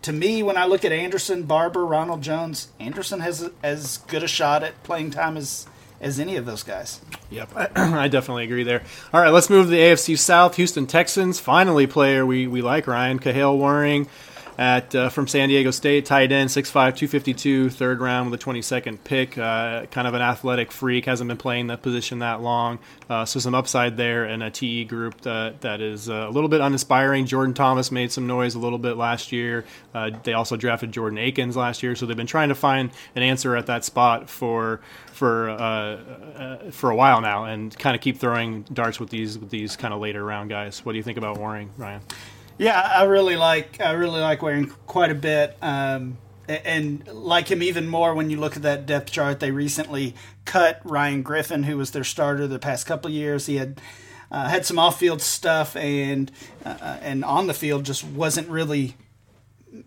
[0.02, 4.28] to me, when I look at Anderson, Barber, Ronald Jones, Anderson has as good a
[4.28, 5.66] shot at playing time as
[6.00, 7.00] as any of those guys.
[7.30, 7.68] Yep, I,
[8.04, 8.82] I, definitely agree there.
[9.12, 10.56] All right, let's move to the AFC South.
[10.56, 14.08] Houston Texans, finally player we, we like, Ryan Kahale Warring
[14.58, 18.98] at uh, from San Diego State, tight end, 6'5", 252, third round with a 22nd
[19.04, 19.36] pick.
[19.36, 22.78] Uh, kind of an athletic freak, hasn't been playing that position that long.
[23.08, 26.48] Uh, so some upside there and a TE group that, that is uh, a little
[26.48, 27.26] bit uninspiring.
[27.26, 29.64] Jordan Thomas made some noise a little bit last year.
[29.94, 33.22] Uh, they also drafted Jordan Akins last year, so they've been trying to find an
[33.22, 34.80] answer at that spot for
[35.12, 39.50] for uh, for a while now, and kind of keep throwing darts with these with
[39.50, 40.84] these kind of later round guys.
[40.84, 42.02] What do you think about Warring, Ryan?
[42.58, 46.16] Yeah, I really like I really like Warring quite a bit, um,
[46.48, 49.40] and like him even more when you look at that depth chart.
[49.40, 50.14] They recently
[50.46, 53.44] cut Ryan Griffin, who was their starter the past couple years.
[53.44, 53.78] He had
[54.30, 56.32] uh, had some off-field stuff, and
[56.64, 58.94] uh, and on the field just wasn't really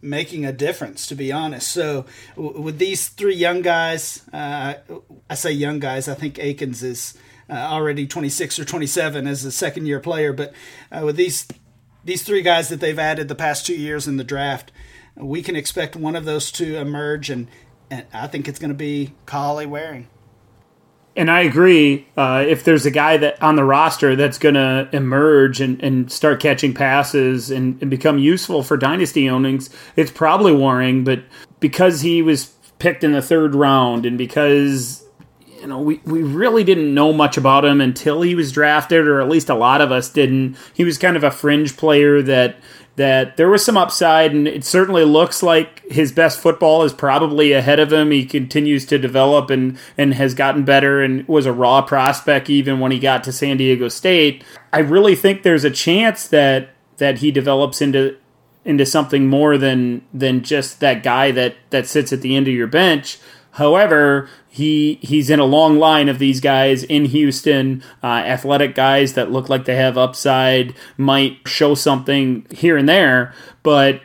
[0.02, 1.70] making a difference, to be honest.
[1.70, 2.06] So
[2.36, 4.76] w- with these three young guys, uh,
[5.28, 6.08] I say young guys.
[6.08, 7.18] I think Akins is.
[7.52, 10.54] Uh, already 26 or 27 as a second year player, but
[10.92, 11.48] uh, with these
[12.10, 14.72] these three guys that they've added the past two years in the draft,
[15.16, 17.48] we can expect one of those to emerge, and,
[17.92, 20.08] and I think it's going to be Kahale Warring.
[21.16, 22.08] And I agree.
[22.18, 26.12] Uh, if there's a guy that on the roster that's going to emerge and, and
[26.12, 31.04] start catching passes and, and become useful for dynasty ownings, it's probably Warring.
[31.04, 31.24] But
[31.60, 35.04] because he was picked in the third round and because
[35.60, 39.22] you know, we, we really didn't know much about him until he was drafted, or
[39.22, 40.58] at least a lot of us didn't.
[40.74, 42.58] He was kind of a fringe player that
[42.96, 47.54] that there was some upside, and it certainly looks like his best football is probably
[47.54, 48.12] ahead of him.
[48.12, 52.80] He continues to develop and and has gotten better, and was a raw prospect even
[52.80, 54.44] when he got to San Diego State.
[54.74, 58.18] I really think there's a chance that that he develops into
[58.66, 62.54] into something more than than just that guy that that sits at the end of
[62.54, 63.18] your bench.
[63.52, 69.14] However, he he's in a long line of these guys in Houston, uh, athletic guys
[69.14, 73.34] that look like they have upside, might show something here and there,
[73.64, 74.02] but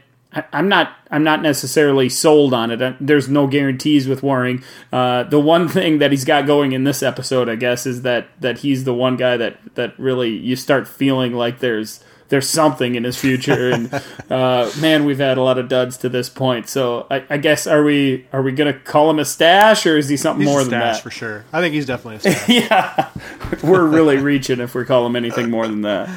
[0.53, 2.97] I'm not I'm not necessarily sold on it.
[3.01, 4.65] There's no guarantees with Warring.
[4.93, 8.29] Uh, the one thing that he's got going in this episode, I guess, is that
[8.41, 12.03] that he's the one guy that that really you start feeling like there's
[12.35, 13.71] there's something in his future.
[13.71, 13.95] And
[14.29, 16.69] uh, man, we've had a lot of duds to this point.
[16.69, 20.09] So I, I, guess are we are we gonna call him a stash or is
[20.09, 21.01] he something he's more than that?
[21.01, 22.49] For sure, I think he's definitely a stash.
[22.49, 23.11] yeah,
[23.63, 26.11] we're really reaching if we call him anything more than that.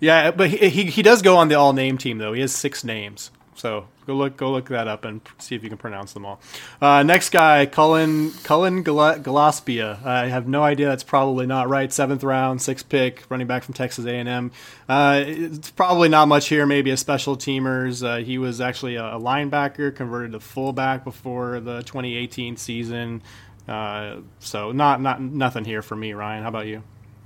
[0.00, 2.32] Yeah, but he, he, he does go on the all name team though.
[2.32, 3.30] He has six names.
[3.60, 6.40] So go look go look that up and see if you can pronounce them all.
[6.80, 10.02] Uh, next guy, Cullen Cullen Gillaspia.
[10.02, 10.88] I have no idea.
[10.88, 11.92] That's probably not right.
[11.92, 14.50] Seventh round, sixth pick, running back from Texas A&M.
[14.88, 16.64] Uh, it's probably not much here.
[16.64, 18.02] Maybe a special teamers.
[18.02, 23.20] Uh, he was actually a, linebacker, converted to fullback before the 2018 season.
[23.68, 26.44] Uh, so not not nothing here for me, Ryan.
[26.44, 26.82] How about you?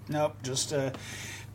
[0.08, 0.94] Nope, just a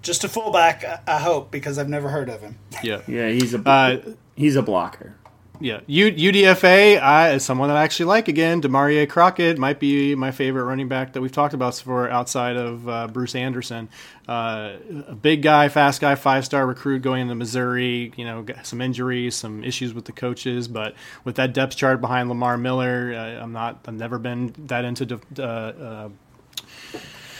[0.01, 1.03] just a fullback.
[1.05, 2.57] I hope because I've never heard of him.
[2.81, 3.97] Yeah, yeah, he's a uh,
[4.39, 5.15] he's a blocker.
[5.61, 8.29] Yeah, U- UDFA I, is someone that I actually like.
[8.29, 12.55] Again, Damarea Crockett might be my favorite running back that we've talked about for outside
[12.55, 13.89] of uh, Bruce Anderson.
[14.25, 18.13] Uh, a big guy, fast guy, five star recruit going into Missouri.
[18.15, 22.29] You know, some injuries, some issues with the coaches, but with that depth chart behind
[22.29, 23.81] Lamar Miller, uh, I'm not.
[23.85, 25.19] I've never been that into.
[25.37, 26.09] Uh,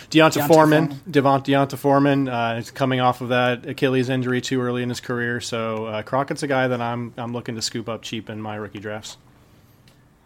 [0.10, 1.04] uh, D'Onta, Foreman, Foreman.
[1.10, 5.00] Devont D'Onta Foreman, uh, is coming off of that Achilles injury too early in his
[5.00, 5.40] career.
[5.40, 8.56] So uh, Crockett's a guy that I'm I'm looking to scoop up cheap in my
[8.56, 9.18] rookie drafts.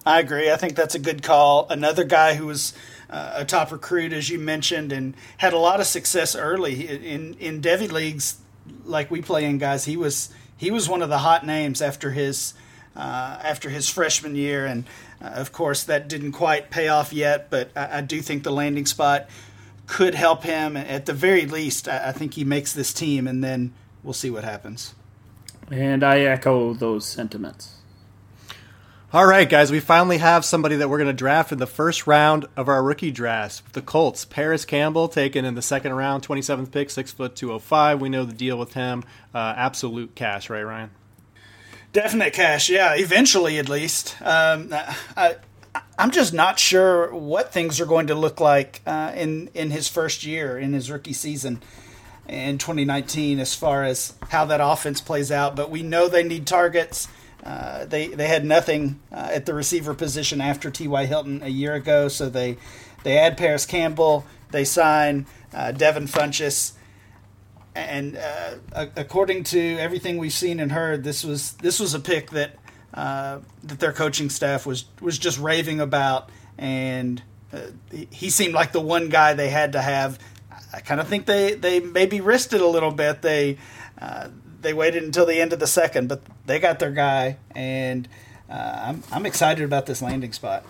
[0.05, 0.51] I agree.
[0.51, 1.67] I think that's a good call.
[1.69, 2.73] Another guy who was
[3.09, 7.35] uh, a top recruit, as you mentioned, and had a lot of success early in
[7.35, 8.37] in Devy leagues,
[8.85, 9.85] like we play in, guys.
[9.85, 12.53] He was he was one of the hot names after his
[12.95, 14.85] uh, after his freshman year, and
[15.21, 17.49] uh, of course that didn't quite pay off yet.
[17.49, 19.29] But I, I do think the landing spot
[19.93, 20.75] could help him.
[20.75, 24.43] At the very least, I think he makes this team, and then we'll see what
[24.43, 24.95] happens.
[25.69, 27.75] And I echo those sentiments.
[29.13, 32.08] All right, guys, we finally have somebody that we're going to draft in the first
[32.08, 33.62] round of our rookie drafts.
[33.73, 38.01] The Colts, Parris Campbell, taken in the second round, 27th pick, six foot 205.
[38.01, 39.03] We know the deal with him.
[39.32, 40.89] Uh, absolute cash, right, Ryan?
[41.91, 42.95] Definite cash, yeah.
[42.95, 44.19] Eventually, at least.
[44.23, 44.73] Um,
[45.15, 45.36] I,
[45.97, 49.88] I'm just not sure what things are going to look like uh, in in his
[49.88, 51.62] first year in his rookie season
[52.27, 55.55] in 2019, as far as how that offense plays out.
[55.55, 57.07] But we know they need targets.
[57.43, 61.05] Uh, they they had nothing uh, at the receiver position after T.Y.
[61.05, 62.57] Hilton a year ago, so they
[63.03, 66.73] they add Parris Campbell, they sign uh, Devin Funchess,
[67.75, 72.31] and uh, according to everything we've seen and heard, this was this was a pick
[72.31, 72.55] that
[72.93, 77.60] uh, that their coaching staff was was just raving about, and uh,
[78.12, 80.19] he seemed like the one guy they had to have.
[80.71, 83.21] I kind of think they they maybe risked it a little bit.
[83.21, 83.58] They
[84.63, 88.08] they waited until the end of the second, but they got their guy, and
[88.49, 90.65] uh, I'm I'm excited about this landing spot.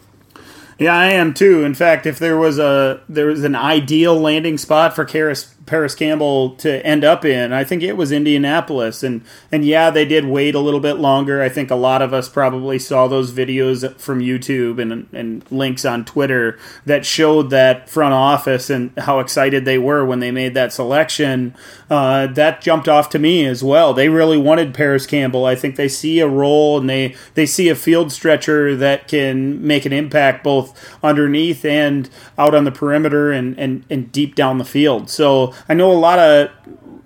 [0.80, 1.64] Yeah, I am too.
[1.64, 5.96] In fact, if there was a there was an ideal landing spot for Parris, Parris
[5.96, 7.54] Campbell to end up in.
[7.54, 11.42] I think it was Indianapolis, and and yeah, they did wait a little bit longer.
[11.42, 15.86] I think a lot of us probably saw those videos from YouTube and and links
[15.86, 20.54] on Twitter that showed that front office and how excited they were when they made
[20.54, 21.56] that selection.
[21.90, 23.94] Uh, that jumped off to me as well.
[23.94, 25.46] They really wanted Parris Campbell.
[25.46, 29.66] I think they see a role and they they see a field stretcher that can
[29.66, 34.58] make an impact both underneath and out on the perimeter and and, and deep down
[34.58, 35.10] the field.
[35.10, 36.50] So I know a lot of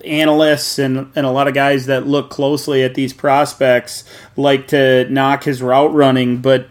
[0.05, 4.03] analysts and, and a lot of guys that look closely at these prospects
[4.35, 6.67] like to knock his route running, but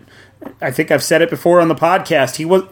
[0.60, 2.36] I think I've said it before on the podcast.
[2.36, 2.62] He was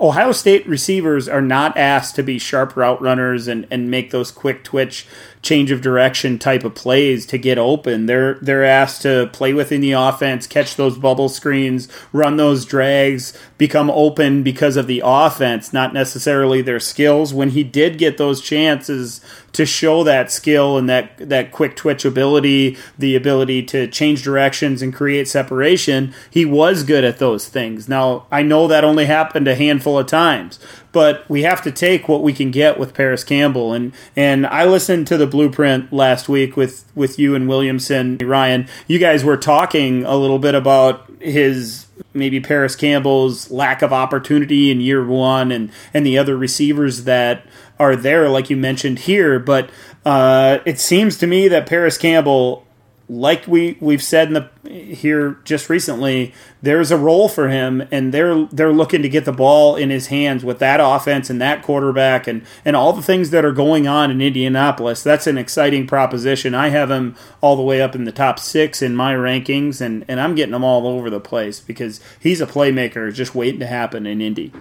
[0.00, 4.30] Ohio State receivers are not asked to be sharp route runners and, and make those
[4.30, 5.06] quick twitch
[5.42, 8.06] change of direction type of plays to get open.
[8.06, 13.38] They're they're asked to play within the offense, catch those bubble screens, run those drags,
[13.58, 17.32] become open because of the offense, not necessarily their skills.
[17.32, 19.20] When he did get those chances
[19.54, 24.82] to show that skill and that that quick twitch ability, the ability to change directions
[24.82, 27.88] and create separation, he was good at those things.
[27.88, 30.58] Now, I know that only happened a handful of times,
[30.94, 34.64] but we have to take what we can get with Parris Campbell and and I
[34.64, 38.68] listened to the blueprint last week with with you and Williamson, Ryan.
[38.86, 44.70] You guys were talking a little bit about his maybe Parris Campbell's lack of opportunity
[44.70, 47.44] in year one and and the other receivers that
[47.78, 49.38] are there, like you mentioned here.
[49.40, 49.70] But
[50.04, 52.63] uh, it seems to me that Parris Campbell,
[53.08, 58.14] like we we've said in the here just recently, there's a role for him, and
[58.14, 61.62] they're they're looking to get the ball in his hands with that offense and that
[61.62, 65.02] quarterback and and all the things that are going on in Indianapolis.
[65.02, 66.54] That's an exciting proposition.
[66.54, 70.04] I have him all the way up in the top six in my rankings, and
[70.08, 73.66] and I'm getting him all over the place because he's a playmaker, just waiting to
[73.66, 74.52] happen in Indy.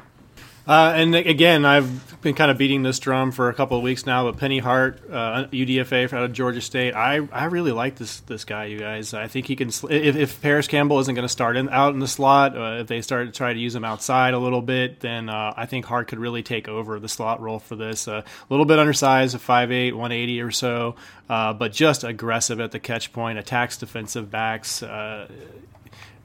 [0.65, 4.05] Uh, and again, I've been kind of beating this drum for a couple of weeks
[4.05, 4.23] now.
[4.23, 8.45] But Penny Hart, uh, UDFA out of Georgia State, I, I really like this this
[8.45, 8.65] guy.
[8.65, 9.67] You guys, I think he can.
[9.67, 12.87] If, if Parris Campbell isn't going to start in, out in the slot, uh, if
[12.87, 15.85] they start to try to use him outside a little bit, then uh, I think
[15.85, 18.07] Hart could really take over the slot role for this.
[18.07, 20.95] Uh, a little bit undersized, 5'8", 180 or so,
[21.29, 24.81] uh, but just aggressive at the catch point, attacks defensive backs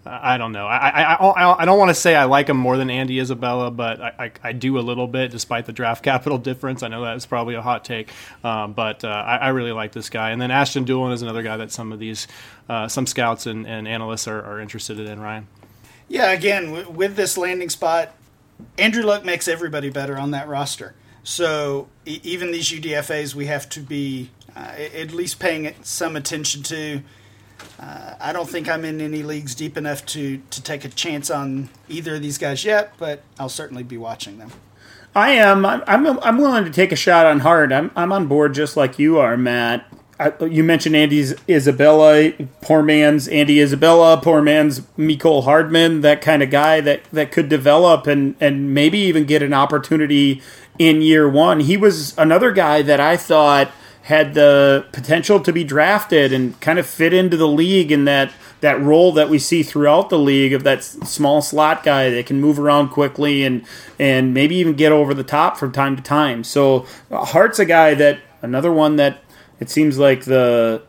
[0.06, 0.66] I don't know.
[0.66, 4.00] I I, I, don't want to say I like him more than Andy Isabella, but
[4.00, 6.82] I, I, I, do a little bit, despite the draft capital difference.
[6.82, 8.10] I know that's probably a hot take,
[8.42, 10.30] um, but uh, I, I, really like this guy.
[10.30, 12.26] And then Ashton Dulin is another guy that some of these
[12.68, 15.20] uh, some scouts and, and analysts are, are, interested in.
[15.20, 15.46] Ryan.
[16.08, 18.14] Yeah, again with this landing spot,
[18.78, 20.94] Andrew Luck makes everybody better on that roster.
[21.22, 27.02] So even these UDFA's, we have to be uh, at least paying some attention to.
[27.78, 31.30] Uh, I don't think I'm in any leagues deep enough to, to take a chance
[31.30, 34.50] on either of these guys yet, but I'll certainly be watching them.
[35.14, 35.64] I am.
[35.64, 35.82] I'm.
[35.86, 37.72] I'm, I'm willing to take a shot on Hart.
[37.72, 37.90] I'm.
[37.96, 39.86] I'm on board just like you are, Matt.
[40.20, 46.42] I, you mentioned Andy's Isabella, poor man's Andy Isabella, poor man's Mecole Hardman, that kind
[46.42, 50.42] of guy that, that could develop and, and maybe even get an opportunity
[50.76, 51.60] in year one.
[51.60, 53.70] He was another guy that I thought–
[54.08, 58.32] had the potential to be drafted and kind of fit into the league in that
[58.60, 62.40] that role that we see throughout the league of that small slot guy that can
[62.40, 63.62] move around quickly and
[63.98, 66.42] and maybe even get over the top from time to time.
[66.42, 69.22] So uh, Hart's a guy that another one that
[69.60, 70.80] it seems like the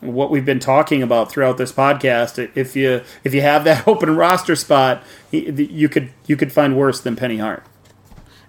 [0.00, 2.50] what we've been talking about throughout this podcast.
[2.54, 7.00] If you if you have that open roster spot, you could you could find worse
[7.00, 7.64] than Penny Hart.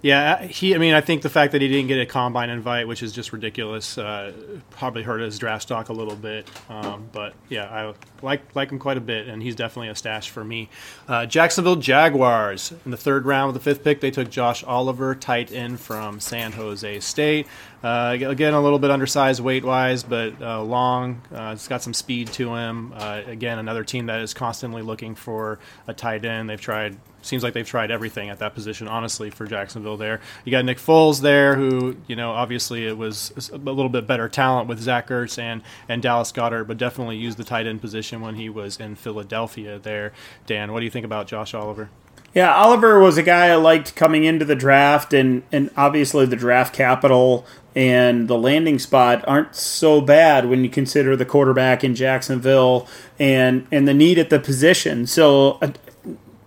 [0.07, 0.73] Yeah, he.
[0.73, 3.11] I mean, I think the fact that he didn't get a combine invite, which is
[3.11, 4.31] just ridiculous, uh,
[4.69, 6.49] probably hurt his draft stock a little bit.
[6.69, 10.29] Um, but yeah, I like like him quite a bit, and he's definitely a stash
[10.29, 10.69] for me.
[11.09, 15.13] Uh, Jacksonville Jaguars in the third round with the fifth pick, they took Josh Oliver,
[15.13, 17.45] tight end from San Jose State.
[17.83, 21.21] Uh, again, a little bit undersized weight wise, but uh, long.
[21.33, 22.93] Uh, it's got some speed to him.
[22.95, 26.49] Uh, again, another team that is constantly looking for a tight end.
[26.49, 30.21] They've tried seems like they've tried everything at that position, honestly, for Jacksonville there.
[30.45, 34.29] You got Nick Foles there, who, you know, obviously it was a little bit better
[34.29, 38.21] talent with Zach Ertz and, and Dallas Goedert, but definitely used the tight end position
[38.21, 40.13] when he was in Philadelphia there.
[40.45, 41.89] Dan, what do you think about Josh Oliver?
[42.33, 46.35] Yeah, Oliver was a guy I liked coming into the draft, and, and obviously the
[46.35, 47.45] draft capital
[47.77, 52.87] and the landing spot aren't so bad when you consider the quarterback in Jacksonville
[53.19, 55.05] and and the need at the position.
[55.05, 55.73] So uh,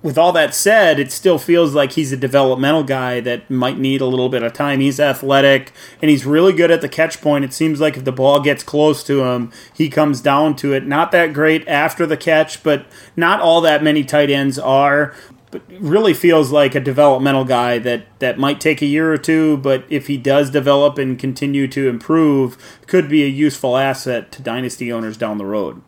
[0.02, 4.00] with all that said, it still feels like he's a developmental guy that might need
[4.00, 4.80] a little bit of time.
[4.80, 5.72] He's athletic
[6.02, 7.44] and he's really good at the catch point.
[7.44, 10.84] It seems like if the ball gets close to him, he comes down to it.
[10.84, 15.14] Not that great after the catch, but not all that many tight ends are.
[15.50, 19.56] But really feels like a developmental guy that, that might take a year or two,
[19.56, 24.42] but if he does develop and continue to improve, could be a useful asset to
[24.42, 25.82] dynasty owners down the road.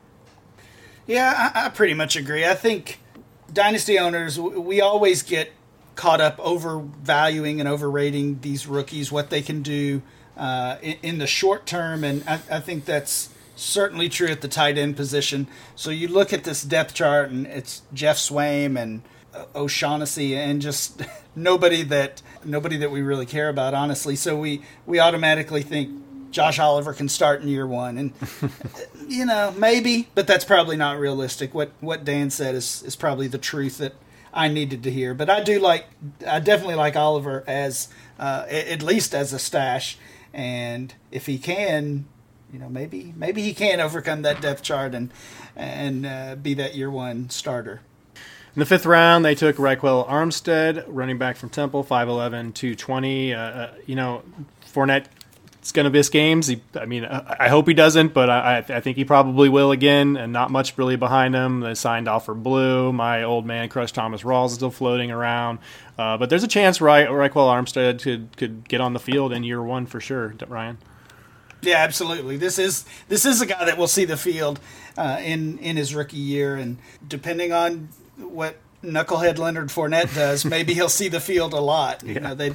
[1.06, 2.44] Yeah, I, I pretty much agree.
[2.44, 2.98] I think
[3.52, 5.52] dynasty owners, we always get
[5.94, 10.02] caught up overvaluing and overrating these rookies, what they can do
[10.36, 14.48] uh, in, in, the short term, and I, I, think that's certainly true at the
[14.48, 15.46] tight end position.
[15.76, 19.02] So you look at this depth chart, and it's Geoff Swaim and
[19.54, 21.02] O'Shaughnessy, and just
[21.36, 24.16] nobody that nobody that we really care about, honestly.
[24.16, 28.12] So we we automatically think Josh Oliver can start in year one, and
[29.08, 31.54] you know maybe, but that's probably not realistic.
[31.54, 33.94] What what Dan said is is probably the truth that
[34.32, 35.14] I needed to hear.
[35.14, 35.86] But I do like,
[36.26, 39.98] I definitely like Oliver as uh, at least as a stash,
[40.32, 42.06] and if he can,
[42.52, 45.12] you know maybe maybe he can overcome that depth chart and
[45.54, 47.82] and uh, be that year one starter.
[48.54, 53.32] In the fifth round, they took Ryquell Armstead, running back from Temple, 5'11", 220.
[53.32, 54.22] Uh, uh, you know,
[54.66, 55.06] Fournette
[55.62, 56.48] it's going to miss games.
[56.48, 60.16] He, I mean, I hope he doesn't, but I, I think he probably will again.
[60.16, 61.60] And not much really behind him.
[61.60, 62.92] They signed Alfred Blue.
[62.92, 65.60] My old man crush Thomas Rawls is still floating around.
[65.96, 69.62] Uh, but there's a chance Ryquell Armstead could could get on the field in year
[69.62, 70.34] one for sure.
[70.48, 70.78] Ryan.
[71.60, 72.38] Yeah, absolutely.
[72.38, 74.58] This is this is a guy that will see the field
[74.98, 77.88] uh, in in his rookie year, and depending on
[78.22, 82.02] what knucklehead Leonard Fournette does, maybe he'll see the field a lot.
[82.02, 82.12] Yeah.
[82.14, 82.50] You know, they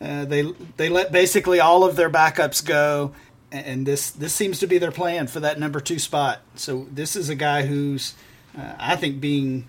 [0.00, 0.42] uh, they
[0.76, 3.12] they let basically all of their backups go,
[3.50, 6.40] and this this seems to be their plan for that number two spot.
[6.54, 8.14] So this is a guy who's
[8.56, 9.66] uh, I think being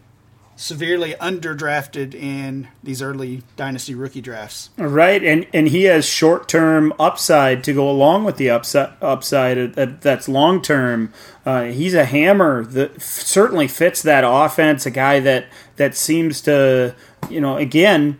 [0.59, 4.69] severely underdrafted in these early dynasty rookie drafts.
[4.77, 9.73] Right, and and he has short term upside to go along with the upside upside
[9.73, 11.13] that's long term.
[11.45, 14.85] Uh, he's a hammer that certainly fits that offense.
[14.85, 15.45] A guy that
[15.77, 16.93] that seems to
[17.29, 18.19] you know again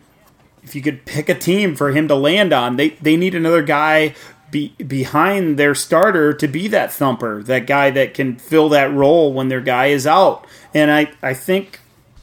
[0.63, 3.61] if you could pick a team for him to land on, they they need another
[3.61, 4.15] guy
[4.49, 9.33] be, behind their starter to be that thumper, that guy that can fill that role
[9.33, 10.45] when their guy is out.
[10.73, 11.79] And I, I think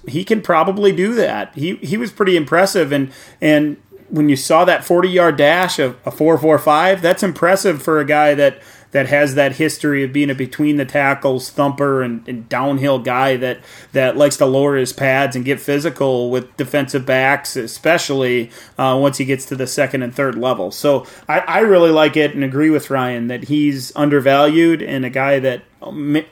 [0.07, 1.55] he can probably do that.
[1.55, 3.77] He he was pretty impressive and and
[4.09, 8.35] when you saw that 40 yard dash of a 445, that's impressive for a guy
[8.35, 12.99] that that has that history of being a between the tackles thumper and, and, downhill
[12.99, 13.61] guy that
[13.93, 19.19] that likes to lower his pads and get physical with defensive backs, especially uh, once
[19.19, 20.71] he gets to the second and third level.
[20.71, 25.11] So I, I really like it and agree with Ryan that he's undervalued and a
[25.11, 25.63] guy that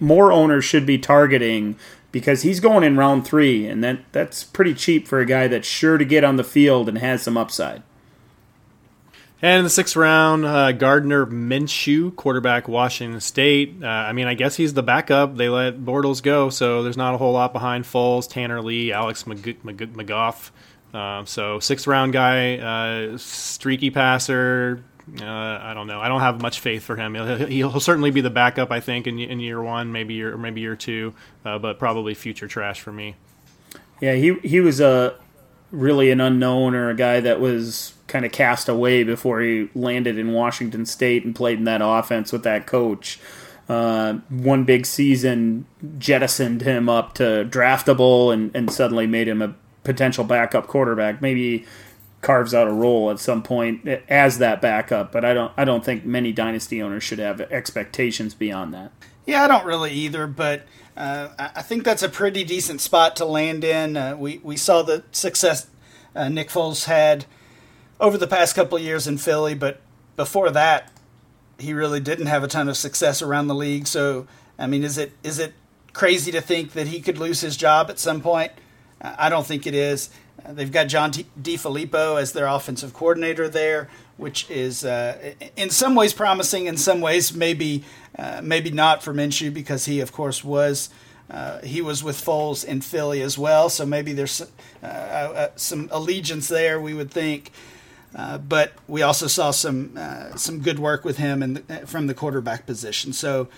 [0.01, 1.77] more owners should be targeting
[2.15, 5.67] because he's going in round three, and that that's pretty cheap for a guy that's
[5.67, 7.83] sure to get on the field and has some upside.
[9.43, 13.83] And in the sixth round, uh, Gardner Minshew, quarterback, Washington State.
[13.83, 15.37] Uh, I mean, I guess he's the backup.
[15.37, 19.27] They let Bortles go, so there's not a whole lot behind Foles, Tanner Lee, Alex
[19.27, 20.51] Mag- Mag- McGough.
[20.95, 24.85] Uh, so sixth round guy, uh, streaky passer.
[25.21, 26.01] Uh, I don't know.
[26.01, 27.15] I don't have much faith for him.
[27.15, 30.63] He'll, he'll, certainly be the backup, I think, in, in year one, maybe year maybe
[30.63, 33.15] year two, uh, but probably future trash for me.
[34.01, 35.19] Yeah, he he was a
[35.71, 40.19] really an unknown or a guy that was kind of cast away before he landed
[40.19, 43.19] in Washington State and played in that offense with that coach.
[43.69, 45.67] Uh, one big season
[45.99, 51.21] jettisoned him up to draftable and, and suddenly made him a potential backup quarterback.
[51.23, 51.65] Maybe
[52.25, 55.85] carves out a role at some point as that backup, but I don't I don't
[55.85, 58.91] think many dynasty owners should have expectations beyond that.
[59.27, 60.63] Yeah, I don't really either, but
[60.97, 63.97] uh, I think that's a pretty decent spot to land in.
[63.97, 65.69] Uh, we we saw the success
[66.17, 67.27] uh, Nick Foles had
[68.01, 69.81] over the past couple years in Philly, but
[70.17, 70.91] before that,
[71.59, 73.87] he really didn't have a ton of success around the league.
[73.87, 74.27] So,
[74.59, 75.53] I mean, is it is it
[75.93, 78.53] crazy to think that he could lose his job at some point?
[79.01, 80.09] I don't think it is.
[80.49, 86.13] They've got John DeFilippo as their offensive coordinator there, which is uh, in some ways
[86.13, 87.85] promising, in some ways maybe
[88.19, 90.91] uh, maybe not for Minshew because he, of course, was
[91.31, 93.69] uh, he was with Foles in Philly as well.
[93.69, 94.43] So maybe there's
[94.83, 96.81] uh, uh, some allegiance there.
[96.81, 97.51] We would think.
[98.15, 99.99] Uh, but we also saw some
[100.37, 103.13] some good work with him and from the quarterback position.
[103.13, 103.49] So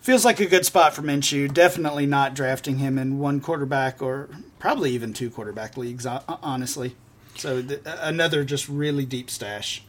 [0.00, 1.52] feels like a good spot for Minshew.
[1.52, 4.28] Definitely not drafting him in one quarterback or
[4.58, 6.96] probably even two quarterback leagues, honestly.
[7.36, 9.82] So th- another just really deep stash.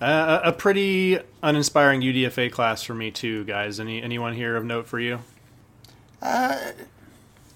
[0.00, 3.80] Uh, a pretty uninspiring UDFA class for me too, guys.
[3.80, 5.20] Any anyone here of note for you?
[6.22, 6.56] Uh,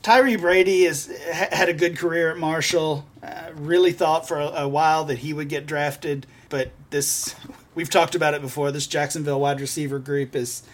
[0.02, 3.06] Tyre Brady has had a good career at Marshall.
[3.22, 7.36] Uh, really thought for a, a, while that he would get drafted, but this
[7.76, 8.72] we've talked about it before.
[8.72, 10.64] This Jacksonville wide receiver group is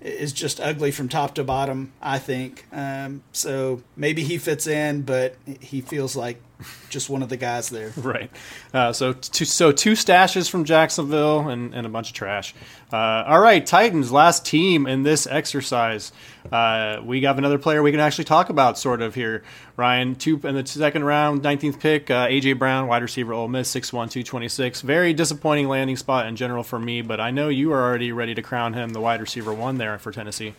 [0.00, 1.92] is just ugly from top to bottom.
[2.00, 3.82] I think um, so.
[3.96, 6.40] Maybe he fits in, but he feels like
[6.88, 7.92] just one of the guys there.
[8.08, 8.30] Right.
[8.72, 12.54] Uh, so two, so two stashes from Jacksonville and, and a bunch of trash.
[12.90, 12.96] Uh,
[13.26, 16.10] all right, Titans last team in this exercise.
[16.50, 19.42] Uh, we have another player we can actually talk about sort of here.
[19.76, 23.70] Ryan, two in the second round, 19th pick, uh, AJ Brown, wide receiver, Ole Miss,
[23.74, 24.80] 6'1", 226.
[24.80, 28.34] Very disappointing landing spot in general for me, but I know you are already ready
[28.34, 30.54] to crown him the wide receiver one there for Tennessee.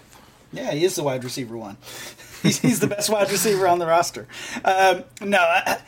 [0.51, 1.77] Yeah, he is the wide receiver one.
[2.41, 4.27] he's, he's the best wide receiver on the roster.
[4.63, 5.79] Um, no, I,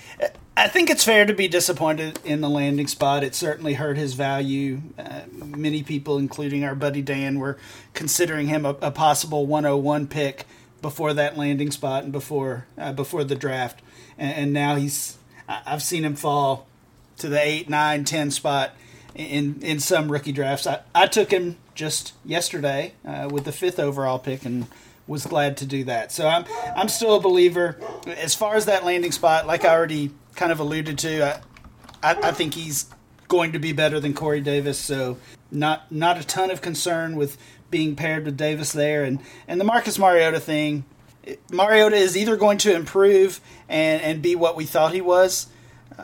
[0.56, 3.24] I, think it's fair to be disappointed in the landing spot.
[3.24, 4.82] It certainly hurt his value.
[4.98, 7.58] Uh, many people, including our buddy Dan, were
[7.94, 10.46] considering him a, a, possible 101 pick
[10.82, 13.82] before that landing spot and before uh, before the draft.
[14.18, 16.68] And, and now he's I've seen him fall
[17.18, 18.72] to the 8, 9, 10 spot
[19.16, 20.68] in in some rookie drafts.
[20.68, 24.68] I, I took him just yesterday uh, with the fifth overall pick and
[25.12, 26.12] was glad to do that.
[26.12, 26.46] So I'm
[26.76, 27.78] I'm still a believer.
[28.08, 32.30] As far as that landing spot, like I already kind of alluded to, I, I,
[32.30, 32.88] I think he's
[33.28, 34.80] going to be better than Corey Davis.
[34.80, 35.18] So
[35.52, 37.38] not not a ton of concern with
[37.70, 40.86] being paired with Davis there, and and the Marcus Mariota thing.
[41.52, 43.40] Mariota is either going to improve
[43.70, 45.46] and, and be what we thought he was,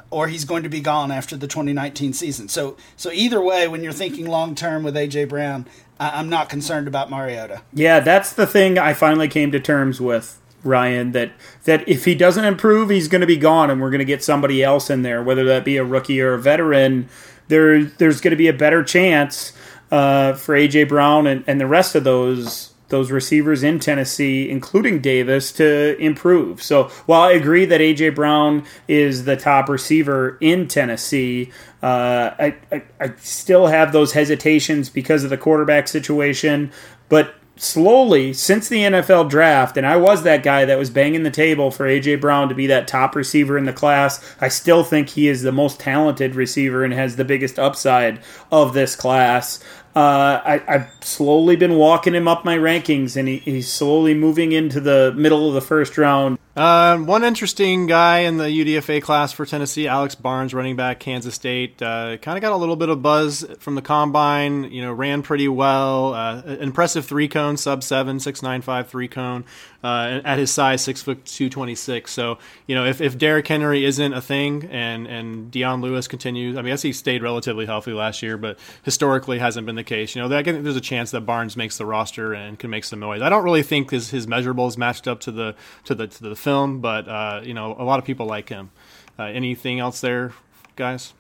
[0.09, 2.47] or he's going to be gone after the 2019 season.
[2.47, 5.67] So, so either way, when you're thinking long term with AJ Brown,
[5.99, 7.61] I, am not concerned about Mariota.
[7.73, 10.39] Yeah, that's the thing I finally came to terms with.
[10.63, 11.31] Ryan, that
[11.63, 14.23] that if he doesn't improve, he's going to be gone, and we're going to get
[14.23, 17.07] somebody else in there, whether that be a rookie or a veteran.
[17.47, 19.53] There, there's going to be a better chance
[19.91, 24.99] uh, for AJ Brown and, and the rest of those those receivers in Tennessee, including
[24.99, 26.61] Davis, to improve.
[26.61, 31.51] So while I agree that AJ Brown is the top receiver in Tennessee,
[31.83, 36.71] uh, I, I, I still have those hesitations because of the quarterback situation.
[37.09, 41.31] But slowly since the NFL draft, and I was that guy that was banging the
[41.31, 44.23] table for AJ Brown to be that top receiver in the class.
[44.39, 48.19] I still think he is the most talented receiver and has the biggest upside
[48.51, 49.63] of this class.
[49.97, 54.51] Uh, I, have slowly been walking him up my rankings, and he, he's slowly moving
[54.51, 56.37] into the middle of the first round.
[56.55, 61.33] Uh, one interesting guy in the UDFA class for Tennessee, Alex Barnes, running back, Kansas
[61.33, 61.81] State.
[61.81, 64.65] Uh, kind of got a little bit of buzz from the combine.
[64.65, 66.13] You know, ran pretty well.
[66.13, 69.45] Uh, impressive three cone, sub seven, six nine five three cone.
[69.83, 72.11] Uh, at his size, six foot two twenty six.
[72.11, 76.57] So you know, if, if Derrick Henry isn't a thing, and and Dion Lewis continues,
[76.57, 79.83] I mean, I guess he stayed relatively healthy last year, but historically hasn't been the
[79.83, 80.15] case.
[80.15, 82.85] You know, I think there's a chance that Barnes makes the roster and can make
[82.85, 83.21] some noise.
[83.21, 85.55] I don't really think his his measurables matched up to the
[85.85, 88.71] to the to the film, but uh, you know, a lot of people like him.
[89.19, 90.33] Uh, anything else there,
[90.75, 91.13] guys?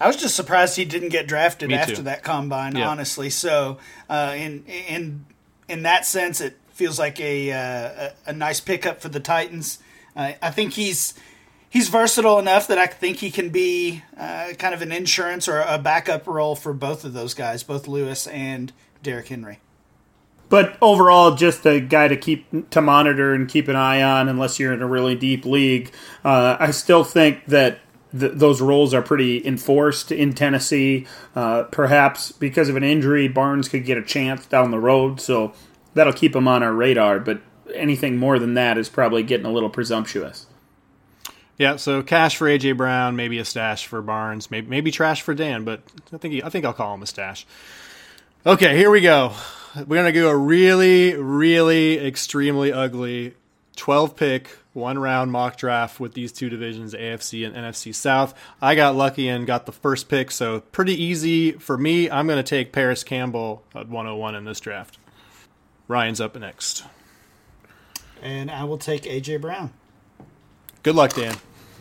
[0.00, 2.76] I was just surprised he didn't get drafted after that combine.
[2.76, 2.88] Yeah.
[2.88, 3.78] Honestly, so
[4.10, 5.26] uh, in in
[5.68, 9.78] in that sense, it feels like a uh, a, a, nice pickup for the Titans.
[10.16, 11.14] Uh, I think he's
[11.68, 15.60] he's versatile enough that I think he can be uh, kind of an insurance or
[15.60, 19.58] a backup role for both of those guys, both Lewis and Derrick Henry.
[20.48, 24.58] But overall, just a guy to keep to monitor and keep an eye on, unless
[24.58, 25.90] you're in a really deep league.
[26.22, 27.78] Uh, I still think that
[28.18, 31.06] th- those roles are pretty enforced in Tennessee.
[31.34, 35.54] Uh, perhaps because of an injury, Barnes could get a chance down the road, so
[35.94, 37.18] that'll keep him on our radar.
[37.20, 37.40] But
[37.74, 40.46] anything more than that is probably getting a little presumptuous.
[41.58, 45.34] Yeah, so cash for AJ Brown, maybe a stash for Barnes, maybe maybe trash for
[45.34, 45.82] Dan, but
[46.12, 47.46] I think he, I think I'll call him a stash.
[48.44, 49.34] Okay, here we go
[49.74, 53.34] we're gonna do a really, really extremely ugly
[53.76, 58.34] 12 pick, one round mock draft with these two divisions, AFC and NFC South.
[58.60, 62.10] I got lucky and got the first pick, so pretty easy for me.
[62.10, 64.98] I'm to take Parris Campbell at 101 in this draft.
[65.88, 66.84] Ryan's up next.
[68.22, 69.72] And I will take AJ Brown.
[70.82, 71.36] Good luck, Dan.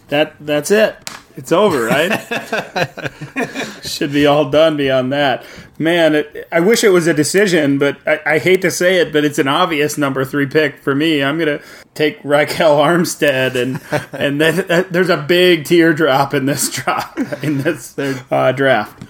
[0.10, 0.96] That that's it.
[1.38, 2.12] It's over, right?
[3.84, 5.46] Should be all done beyond that.
[5.80, 9.14] Man, it, I wish it was a decision, but I, I, hate to say it,
[9.14, 11.24] but it's an obvious number three pick for me.
[11.24, 11.62] I'm gonna
[11.94, 13.82] take Ryquell Armstead, and
[14.12, 19.04] and then, uh, there's a big teardrop in this drop in this uh, draft.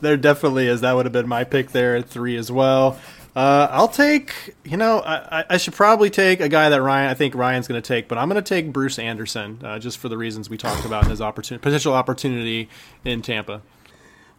[0.00, 0.82] There definitely is.
[0.82, 3.00] That would have been my pick there at three as well.
[3.36, 7.14] Uh, I'll take, you know, I, I, should probably take a guy that Ryan, I
[7.14, 10.08] think Ryan's going to take, but I'm going to take Bruce Anderson uh, just for
[10.08, 12.68] the reasons we talked about in his opportunity, potential opportunity
[13.04, 13.62] in Tampa.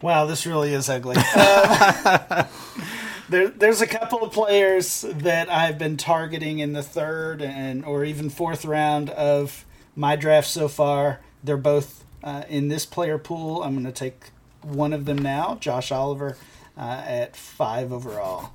[0.00, 1.16] Wow, this really is ugly.
[1.18, 2.44] Uh,
[3.28, 8.02] there, there's a couple of players that I've been targeting in the third and or
[8.02, 11.20] even fourth round of my draft so far.
[11.44, 13.62] They're both uh, in this player pool.
[13.62, 14.30] I'm going to take
[14.62, 16.38] one of them now, Josh Oliver,
[16.78, 18.52] uh, at five overall.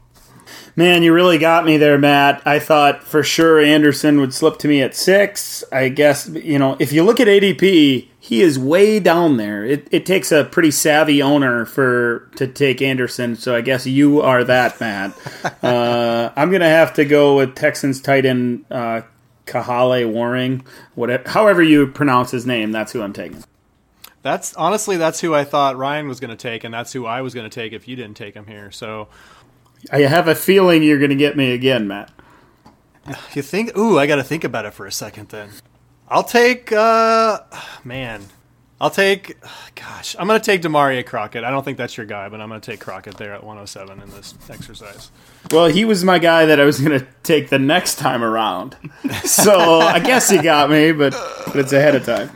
[0.76, 2.42] Man, you really got me there, Matt.
[2.46, 5.64] I thought for sure Anderson would slip to me at six.
[5.72, 9.66] I guess, you know, if you look at ADP, he is way down there.
[9.66, 14.22] It, it takes a pretty savvy owner for to take Anderson, so I guess you
[14.22, 15.14] are that, Matt.
[15.64, 19.02] uh, I'm going to have to go with Texans tight end uh,
[19.46, 20.64] Kahale Warring.
[20.96, 23.44] Whatever, however you pronounce his name, that's who I'm taking.
[24.22, 27.22] That's honestly that's who I thought Ryan was going to take, and that's who I
[27.22, 28.70] was going to take if you didn't take him here.
[28.72, 29.08] So
[29.92, 32.12] I have a feeling you're going to get me again, Matt.
[33.34, 33.76] You think?
[33.78, 35.30] Ooh, I got to think about it for a second.
[35.30, 35.50] Then
[36.08, 36.72] I'll take.
[36.72, 37.40] uh
[37.84, 38.26] Man,
[38.80, 39.38] I'll take.
[39.76, 41.44] Gosh, I'm going to take Damarea Crockett.
[41.44, 44.02] I don't think that's your guy, but I'm going to take Crockett there at 107
[44.02, 45.10] in this exercise.
[45.52, 48.76] Well, he was my guy that I was going to take the next time around.
[49.24, 51.14] So I guess he got me, but,
[51.48, 52.30] but it's ahead of time.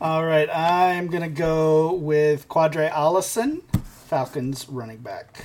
[0.00, 5.44] All right, I'm going to go with Qadree Ollison, Falcons running back.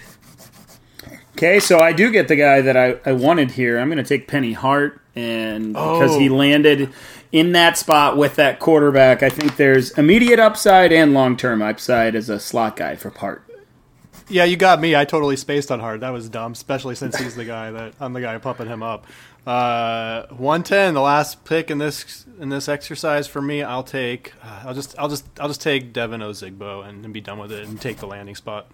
[1.33, 3.79] Okay, so I do get the guy that I, I wanted here.
[3.79, 6.19] I'm going to take Penny Hart, and because oh.
[6.19, 6.93] he landed
[7.31, 12.15] in that spot with that quarterback, I think there's immediate upside and long term upside
[12.15, 13.43] as a slot guy for Hart.
[14.29, 14.95] Yeah, you got me.
[14.95, 16.01] I totally spaced on Hart.
[16.01, 19.05] That was dumb, especially since he's the guy that I'm the guy pumping him up.
[19.45, 23.63] Uh, 110, the last pick in this in this exercise for me.
[23.63, 24.33] I'll take.
[24.41, 27.51] Uh, I'll just I'll just I'll just take Devine Ozigbo and, and be done with
[27.51, 28.67] it and take the landing spot.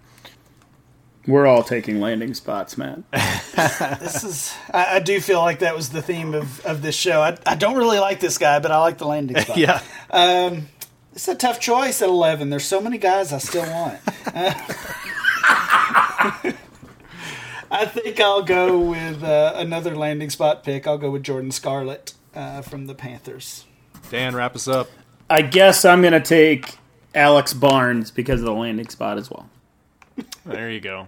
[1.26, 3.04] We're all taking landing spots, man.
[3.12, 4.54] this is.
[4.72, 7.20] I, I, do feel like that was the theme of, of this show.
[7.20, 9.58] I, I don't really like this guy, but I like the landing spot.
[9.58, 9.82] yeah.
[10.10, 10.68] Um,
[11.12, 12.50] it's a tough choice at 11.
[12.50, 14.00] There's so many guys I still want.
[17.72, 20.86] I think I'll go with uh, another landing spot pick.
[20.86, 23.66] I'll go with Jordan Scarlett uh, from the Panthers.
[24.10, 24.88] Dan, wrap us up.
[25.28, 26.78] I guess I'm going to take
[27.14, 29.48] Alex Barnes because of the landing spot as well.
[30.50, 31.06] There you go.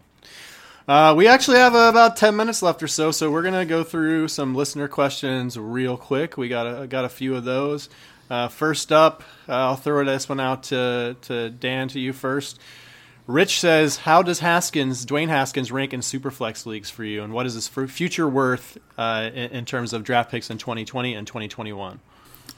[0.87, 3.85] Uh, we actually have uh, about ten minutes left or so, so we're gonna go
[3.85, 6.37] through some listener questions real quick.
[6.37, 7.89] We got a, got a few of those.
[8.31, 12.61] Uh, first up, uh, I'll throw this one out to to Dan to you first.
[13.27, 17.47] Rich says, "How does Haskins, Dwayne Haskins, rank in superflex leagues for you, and what
[17.47, 22.01] is his future worth uh, in, in terms of draft picks in 2020 and 2021?"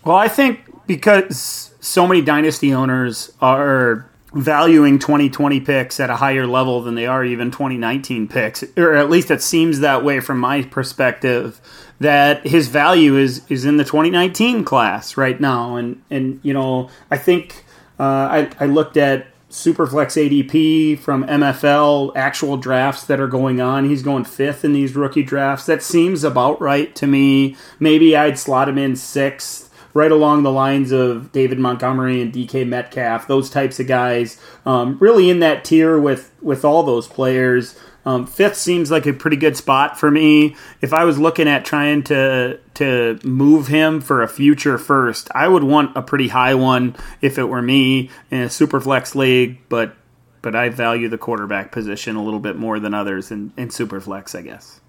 [0.05, 6.47] Well, I think because so many dynasty owners are valuing 2020 picks at a higher
[6.47, 10.39] level than they are even 2019 picks, or at least it seems that way from
[10.39, 11.61] my perspective.
[12.01, 16.91] That his value is is in the 2019 class right now, and and you know
[17.11, 17.64] I think
[17.99, 23.89] uh, I I looked at Superflex ADP from MFL actual drafts that are going on.
[23.89, 25.66] He's going fifth in these rookie drafts.
[25.66, 27.57] That seems about right to me.
[27.78, 32.66] Maybe I'd slot him in sixth right along the lines of David Montgomery and DK
[32.66, 37.78] Metcalf, those types of guys, um, really in that tier with with all those players.
[38.07, 40.57] Um, fifth seems like a pretty good spot for me.
[40.82, 45.49] If I was looking at trying to to move him for a future first, I
[45.49, 49.59] would want a pretty high one if it were me in a super flex league.
[49.68, 49.97] But
[50.42, 53.99] but I value the quarterback position a little bit more than others in, in super
[54.01, 54.80] flex, I guess.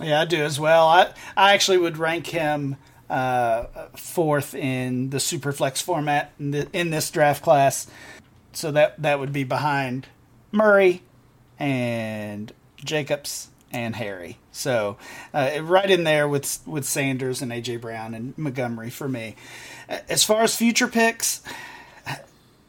[0.00, 0.86] Yeah, I do as well.
[0.86, 2.76] I I actually would rank him
[3.08, 3.64] uh,
[3.96, 7.86] fourth in the Superflex format in, the, in, this draft class.
[8.52, 10.06] So that that would be behind
[10.50, 11.02] Murray
[11.58, 14.38] and Jacobs and Harry.
[14.52, 14.96] So
[15.34, 19.36] uh, right in there with with Sanders and AJ Brown and Montgomery for me.
[19.88, 21.42] As far as future picks,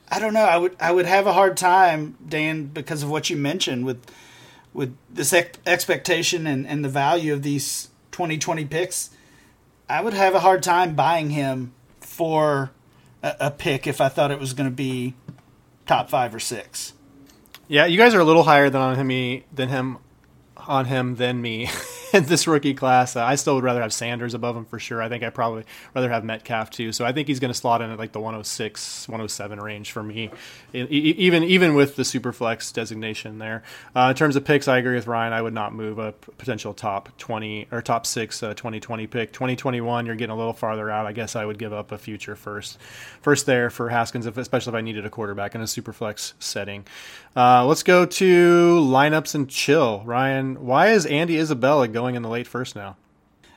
[0.10, 0.44] I don't know.
[0.44, 4.06] I would I would have a hard time, Dan, because of what you mentioned with
[4.74, 9.10] with this ex- expectation and, and the value of these 2020 picks
[9.90, 12.72] I would have a hard time buying him for
[13.24, 15.14] a, a pick if I thought it was going to be
[15.86, 16.94] top five or six.
[17.68, 19.98] Yeah, you guys are a little higher than on him than him
[20.56, 21.70] on him than me
[22.14, 23.16] in this rookie class.
[23.16, 25.02] Uh, I still would rather have Sanders above him for sure.
[25.02, 26.92] I think I probably rather have Metcalf too.
[26.92, 30.04] So I think he's going to slot in at like the 106, 107 range for
[30.04, 30.30] me,
[30.74, 33.64] even even with the super flex designation there.
[33.96, 35.34] Uh, in terms of picks, I agree with Ryan.
[35.34, 39.34] I would not move a potential top 20 or top six uh, 2020 pick.
[39.34, 41.06] 2021, you're getting a little farther out.
[41.06, 42.80] I guess I would give up a future first,
[43.22, 46.34] first there for Haskins, if, especially if I needed a quarterback in a super flex
[46.40, 46.86] setting.
[47.36, 50.02] Uh, let's go to lineups and chill.
[50.06, 52.96] Ryan, why is Andy Isabella going in the late first now?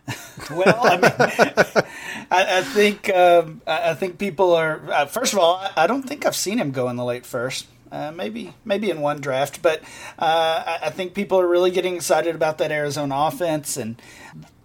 [0.50, 1.12] well, I mean,
[2.30, 4.80] I, I think um, I think people are.
[4.90, 7.66] Uh, first of all, I don't think I've seen him go in the late first.
[7.92, 9.82] Uh, maybe maybe in one draft, but
[10.18, 13.76] uh, I, I think people are really getting excited about that Arizona offense.
[13.76, 14.00] And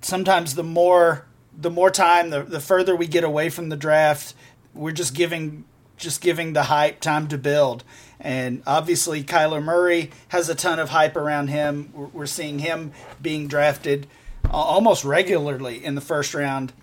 [0.01, 1.25] sometimes the more
[1.57, 4.35] the more time, the, the further we get away from the draft,
[4.73, 5.65] we're just giving
[5.97, 7.83] just giving the hype time to build.
[8.25, 11.91] And obviously, Kyler Murray has a ton of hype around him.
[11.93, 14.07] We're seeing him being drafted
[14.49, 16.73] almost regularly in the first round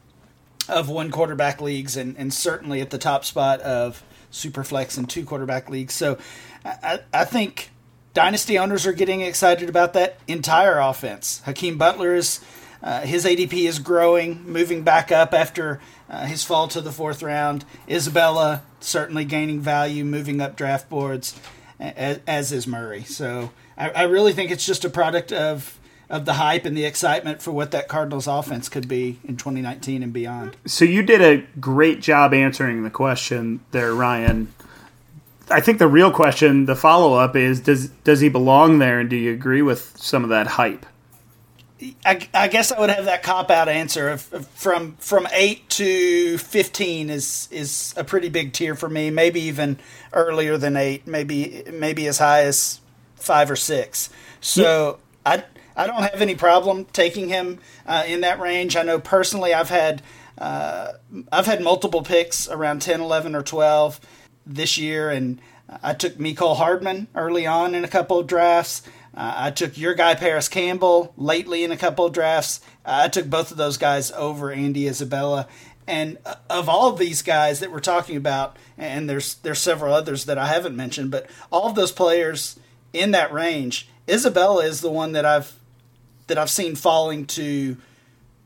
[0.69, 5.25] of one quarterback leagues and, and certainly at the top spot of Superflex and two
[5.25, 5.95] quarterback leagues.
[5.95, 6.17] So
[6.65, 7.71] I, I think
[8.15, 11.43] dynasty owners are getting excited about that entire offense.
[11.45, 12.39] Hakeem Butler is.
[12.83, 15.81] Uh, his ADP is growing, moving back up after
[16.11, 17.65] uh, his fall to the fourth round.
[17.89, 21.39] Isabella certainly gaining value, moving up draft boards,
[21.79, 23.05] as, as is Murray.
[23.05, 25.79] So I, I, really think it's just a product of
[26.11, 30.03] of the hype and the excitement for what that Cardinals offense could be in 2019
[30.03, 30.57] and beyond.
[30.67, 34.53] So you did a great job answering the question there, Ryan.
[35.49, 39.09] I think the real question, the follow up is does does he belong there and
[39.09, 40.85] do you agree with some of that hype?
[42.05, 46.39] I, I, guess I would have that cop out answer of, from from eight to
[46.39, 49.11] fifteen is is a pretty big tier for me.
[49.11, 49.79] Maybe even
[50.13, 51.07] earlier than eight.
[51.07, 52.81] Maybe maybe as high as
[53.17, 54.11] five or six.
[54.41, 55.45] So I
[55.77, 58.77] I don't have any problem taking him uh, in that range.
[58.77, 60.03] I know personally I've had
[60.39, 60.93] uh,
[61.31, 64.01] I've had multiple picks around 10, 11, or twelve
[64.47, 65.41] this year, and
[65.83, 68.83] I took Mecole Hardman early on in a couple of drafts.
[69.15, 72.61] Uh, I took your guy Parris Campbell lately in a couple of drafts.
[72.85, 75.49] Uh, I took both of those guys over Andy Isabella.
[75.87, 79.93] And uh, of all of these guys that we're talking about, and there's there's several
[79.93, 82.59] others that I haven't mentioned, but all of those players
[82.93, 85.53] in that range, Isabella is the one that I've
[86.29, 87.77] that I've seen falling to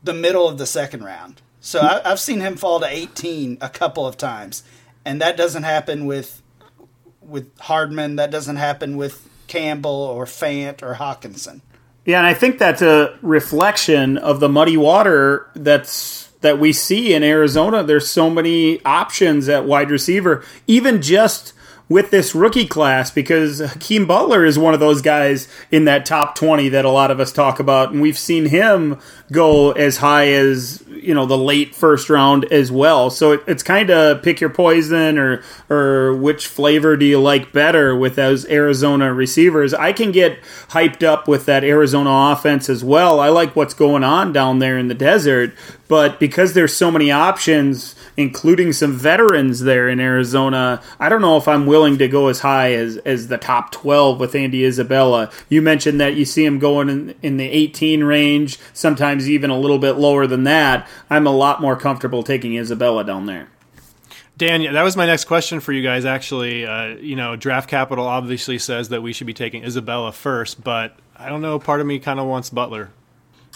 [0.03, 1.41] the middle of the second round.
[1.61, 4.63] So I, have seen him fall to 18 a couple of times,
[5.05, 6.41] and that doesn't happen with
[7.21, 8.15] with Hardman.
[8.15, 11.61] That doesn't happen with Campbell or Fant or Hockenson.
[12.05, 17.13] Yeah, and I think that's a reflection of the muddy water that's that we see
[17.13, 17.83] in Arizona.
[17.83, 21.53] There's so many options at wide receiver, even just
[21.89, 26.35] with this rookie class because Hakeem Butler is one of those guys in that top
[26.35, 27.91] 20 that a lot of us talk about.
[27.91, 28.99] And we've seen him
[29.31, 33.09] go as high as, you know, the late first round as well.
[33.09, 37.53] So it, it's kind of pick your poison or, or which flavor do you like
[37.53, 39.73] better with those Arizona receivers.
[39.73, 43.21] I can get hyped up with that Arizona offense as well.
[43.21, 45.53] I like what's going on down there in the desert,
[45.87, 51.37] but because there's so many options, including some veterans there in Arizona, I don't know
[51.37, 55.31] if I'm willing to go as high as, as the top 12 with Andy Isabella.
[55.47, 59.59] You mentioned that you see him going in, in the 18 range, sometimes even a
[59.59, 60.87] little bit lower than that.
[61.09, 63.49] I'm a lot more comfortable taking Isabella down there.
[64.37, 66.05] Dan, that was my next question for you guys.
[66.05, 70.63] Actually, uh, you know, Draft Capital obviously says that we should be taking Isabella first,
[70.63, 71.57] but I don't know.
[71.57, 72.91] Part of me kind of wants Butler.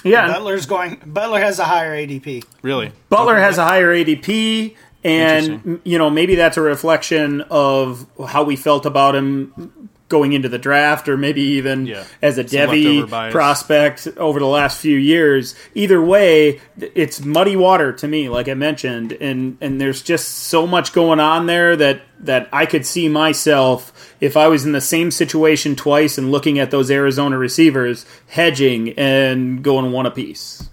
[0.03, 1.01] Yeah, Butler's going.
[1.05, 2.45] Butler has a higher ADP.
[2.61, 8.43] Really, Butler has a higher ADP, and you know maybe that's a reflection of how
[8.43, 12.03] we felt about him going into the draft, or maybe even yeah.
[12.21, 15.55] as a Devy prospect over the last few years.
[15.73, 20.67] Either way, it's muddy water to me, like I mentioned, and and there's just so
[20.67, 24.79] much going on there that that I could see myself if I was in the
[24.79, 30.69] same situation twice and looking at those Arizona receivers hedging and going one apiece.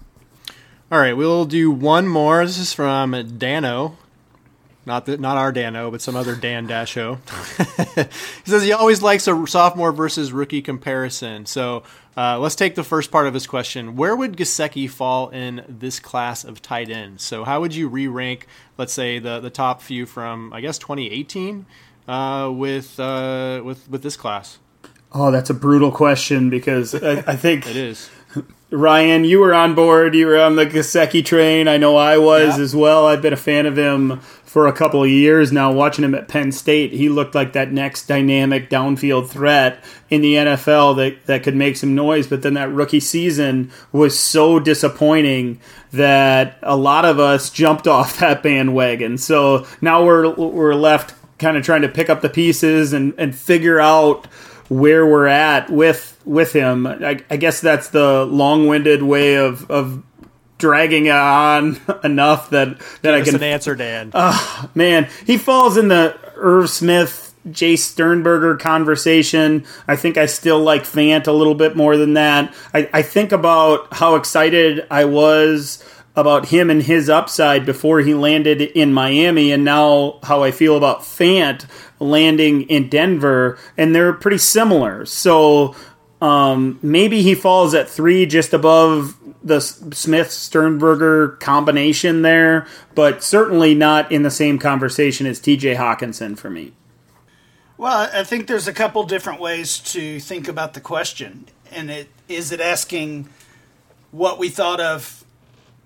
[0.91, 2.45] All right, we'll do one more.
[2.45, 3.97] This is from Dano.
[4.85, 7.19] Not that, not our Dano, but some other Dan Dasho.
[8.43, 11.45] he says he always likes a sophomore versus rookie comparison.
[11.45, 11.83] So
[12.17, 13.95] uh, let's take the first part of his question.
[13.95, 17.23] Where would Gesicki fall in this class of tight ends?
[17.23, 18.47] So how would you re-rank,
[18.79, 21.67] let's say, the the top few from I guess 2018
[22.09, 24.57] uh, with uh, with with this class?
[25.11, 28.09] Oh, that's a brutal question because I, I think it is.
[28.71, 30.13] Ryan, you were on board.
[30.13, 31.67] You were on the Gesicki train.
[31.67, 32.63] I know I was Yeah.
[32.63, 33.07] as well.
[33.07, 35.71] I've been a fan of him for a couple of years now.
[35.71, 40.35] Watching him at Penn State, he looked like that next dynamic downfield threat in the
[40.35, 42.27] NFL that, that could make some noise.
[42.27, 45.59] But then that rookie season was so disappointing
[45.91, 49.17] that a lot of us jumped off that bandwagon.
[49.17, 53.35] So now we're we're left kind of trying to pick up the pieces and, and
[53.35, 54.27] figure out
[54.67, 56.85] where we're at with with him.
[56.85, 60.03] I, I guess that's the long-winded way of of
[60.59, 64.11] dragging it on enough that that I Give us can an answer, Dan.
[64.13, 69.65] Ah, man, he falls in the Irv Smith, Jace Sternberger conversation.
[69.87, 72.53] I think I still like Fant a little bit more than that.
[72.73, 75.83] I, I think about how excited I was
[76.19, 80.77] about him and his upside before he landed in Miami, and now how I feel
[80.77, 81.65] about Fant
[81.99, 85.05] landing in Denver, and they're pretty similar.
[85.05, 85.75] So
[86.21, 93.73] um, maybe he falls at three, just above the Smith Sternberger combination there, but certainly
[93.73, 96.73] not in the same conversation as TJ Hockenson for me.
[97.77, 101.45] Well, I think there's a couple different ways to think about the question.
[101.71, 103.29] And it is it asking
[104.11, 105.18] what we thought of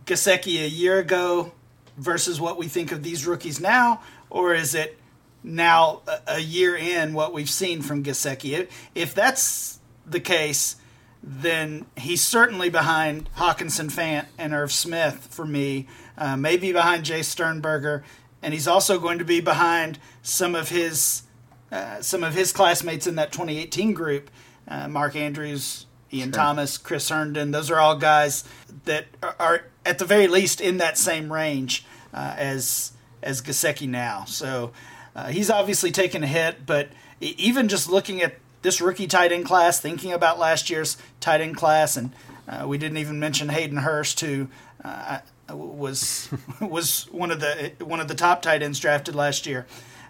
[0.05, 1.51] Gesicki a year ago
[1.97, 4.97] versus what we think of these rookies now, or is it
[5.43, 8.57] now a- year in what we've seen from Gesicki?
[8.57, 10.75] If- If that's the case,
[11.21, 15.87] then he's certainly behind Hockenson Fant and Irv Smith for me,
[16.17, 18.03] uh, maybe behind Jace Sternberger,
[18.41, 21.23] and he's also going to be behind some of his
[21.71, 24.29] uh, some of his classmates in that 2018 group,
[24.67, 27.51] uh, Mark Andrews, Ian Thomas, Chris Herndon.
[27.51, 28.43] Those are all guys
[28.85, 32.91] that are, are at the very least in that same range uh, as
[33.21, 34.25] as Gesicki now.
[34.25, 34.71] So
[35.15, 36.89] uh, he's obviously taken a hit, but
[37.19, 41.57] even just looking at this rookie tight end class, thinking about last year's tight end
[41.57, 42.11] class, and
[42.47, 44.47] uh, we didn't even mention Hayden Hurst, who
[44.83, 46.29] uh, was
[46.61, 49.65] was one of the one of the top tight ends drafted last year.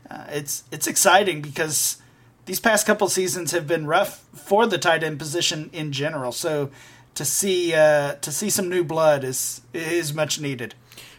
[0.09, 1.97] Uh, it's it's exciting because
[2.45, 6.31] these past couple seasons have been rough for the tight end position in general.
[6.31, 6.69] So
[7.15, 10.75] to see uh, to see some new blood is is much needed.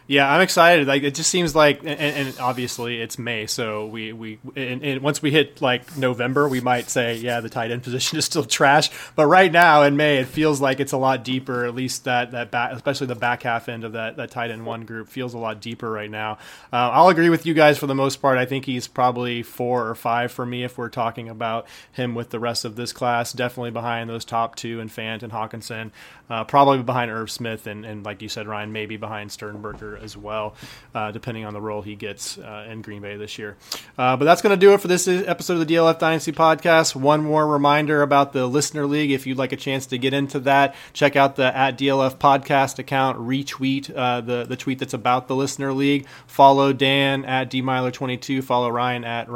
[0.07, 0.87] Yeah, I'm excited.
[0.87, 5.01] Like it just seems like, and, and obviously it's May, so we we and, and
[5.01, 8.43] once we hit like November, we might say, yeah, the tight end position is still
[8.43, 8.91] trash.
[9.15, 11.65] But right now in May, it feels like it's a lot deeper.
[11.65, 14.65] At least that that back, especially the back half end of that that tight end
[14.65, 16.33] one group feels a lot deeper right now.
[16.71, 18.37] Uh, I'll agree with you guys for the most part.
[18.37, 22.29] I think he's probably four or five for me if we're talking about him with
[22.29, 23.33] the rest of this class.
[23.33, 25.89] Definitely behind those top two and Fant and Hockenson.
[26.29, 30.17] Uh, probably behind Irv Smith and, and like you said, Ryan, maybe behind Sternberger as
[30.17, 30.55] well,
[30.93, 33.57] uh, depending on the role he gets uh, in Green Bay this year.
[33.97, 36.95] Uh, but that's going to do it for this episode of the DLF Dynasty podcast.
[36.95, 39.11] One more reminder about the Listener League.
[39.11, 42.79] If you'd like a chance to get into that, check out the at DLF podcast
[42.79, 46.07] account, retweet uh, the, the tweet that's about the Listener League.
[46.27, 49.29] Follow Dan at DMeylor22, follow Ryan at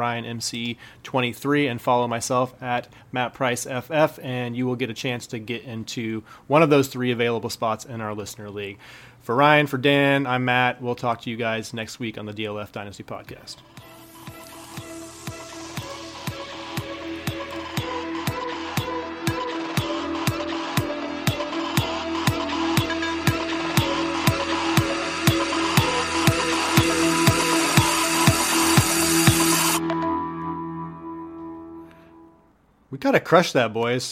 [1.11, 5.39] RyanMC23, and follow myself at Matt Price FF, and you will get a chance to
[5.39, 8.77] get into one of those three available spots in our Listener League.
[9.21, 10.81] For Ryan, for Dan, I'm Matt.
[10.81, 13.57] We'll talk to you guys next week on the DLF Dynasty podcast.
[32.91, 34.07] We gotta crush that, boys.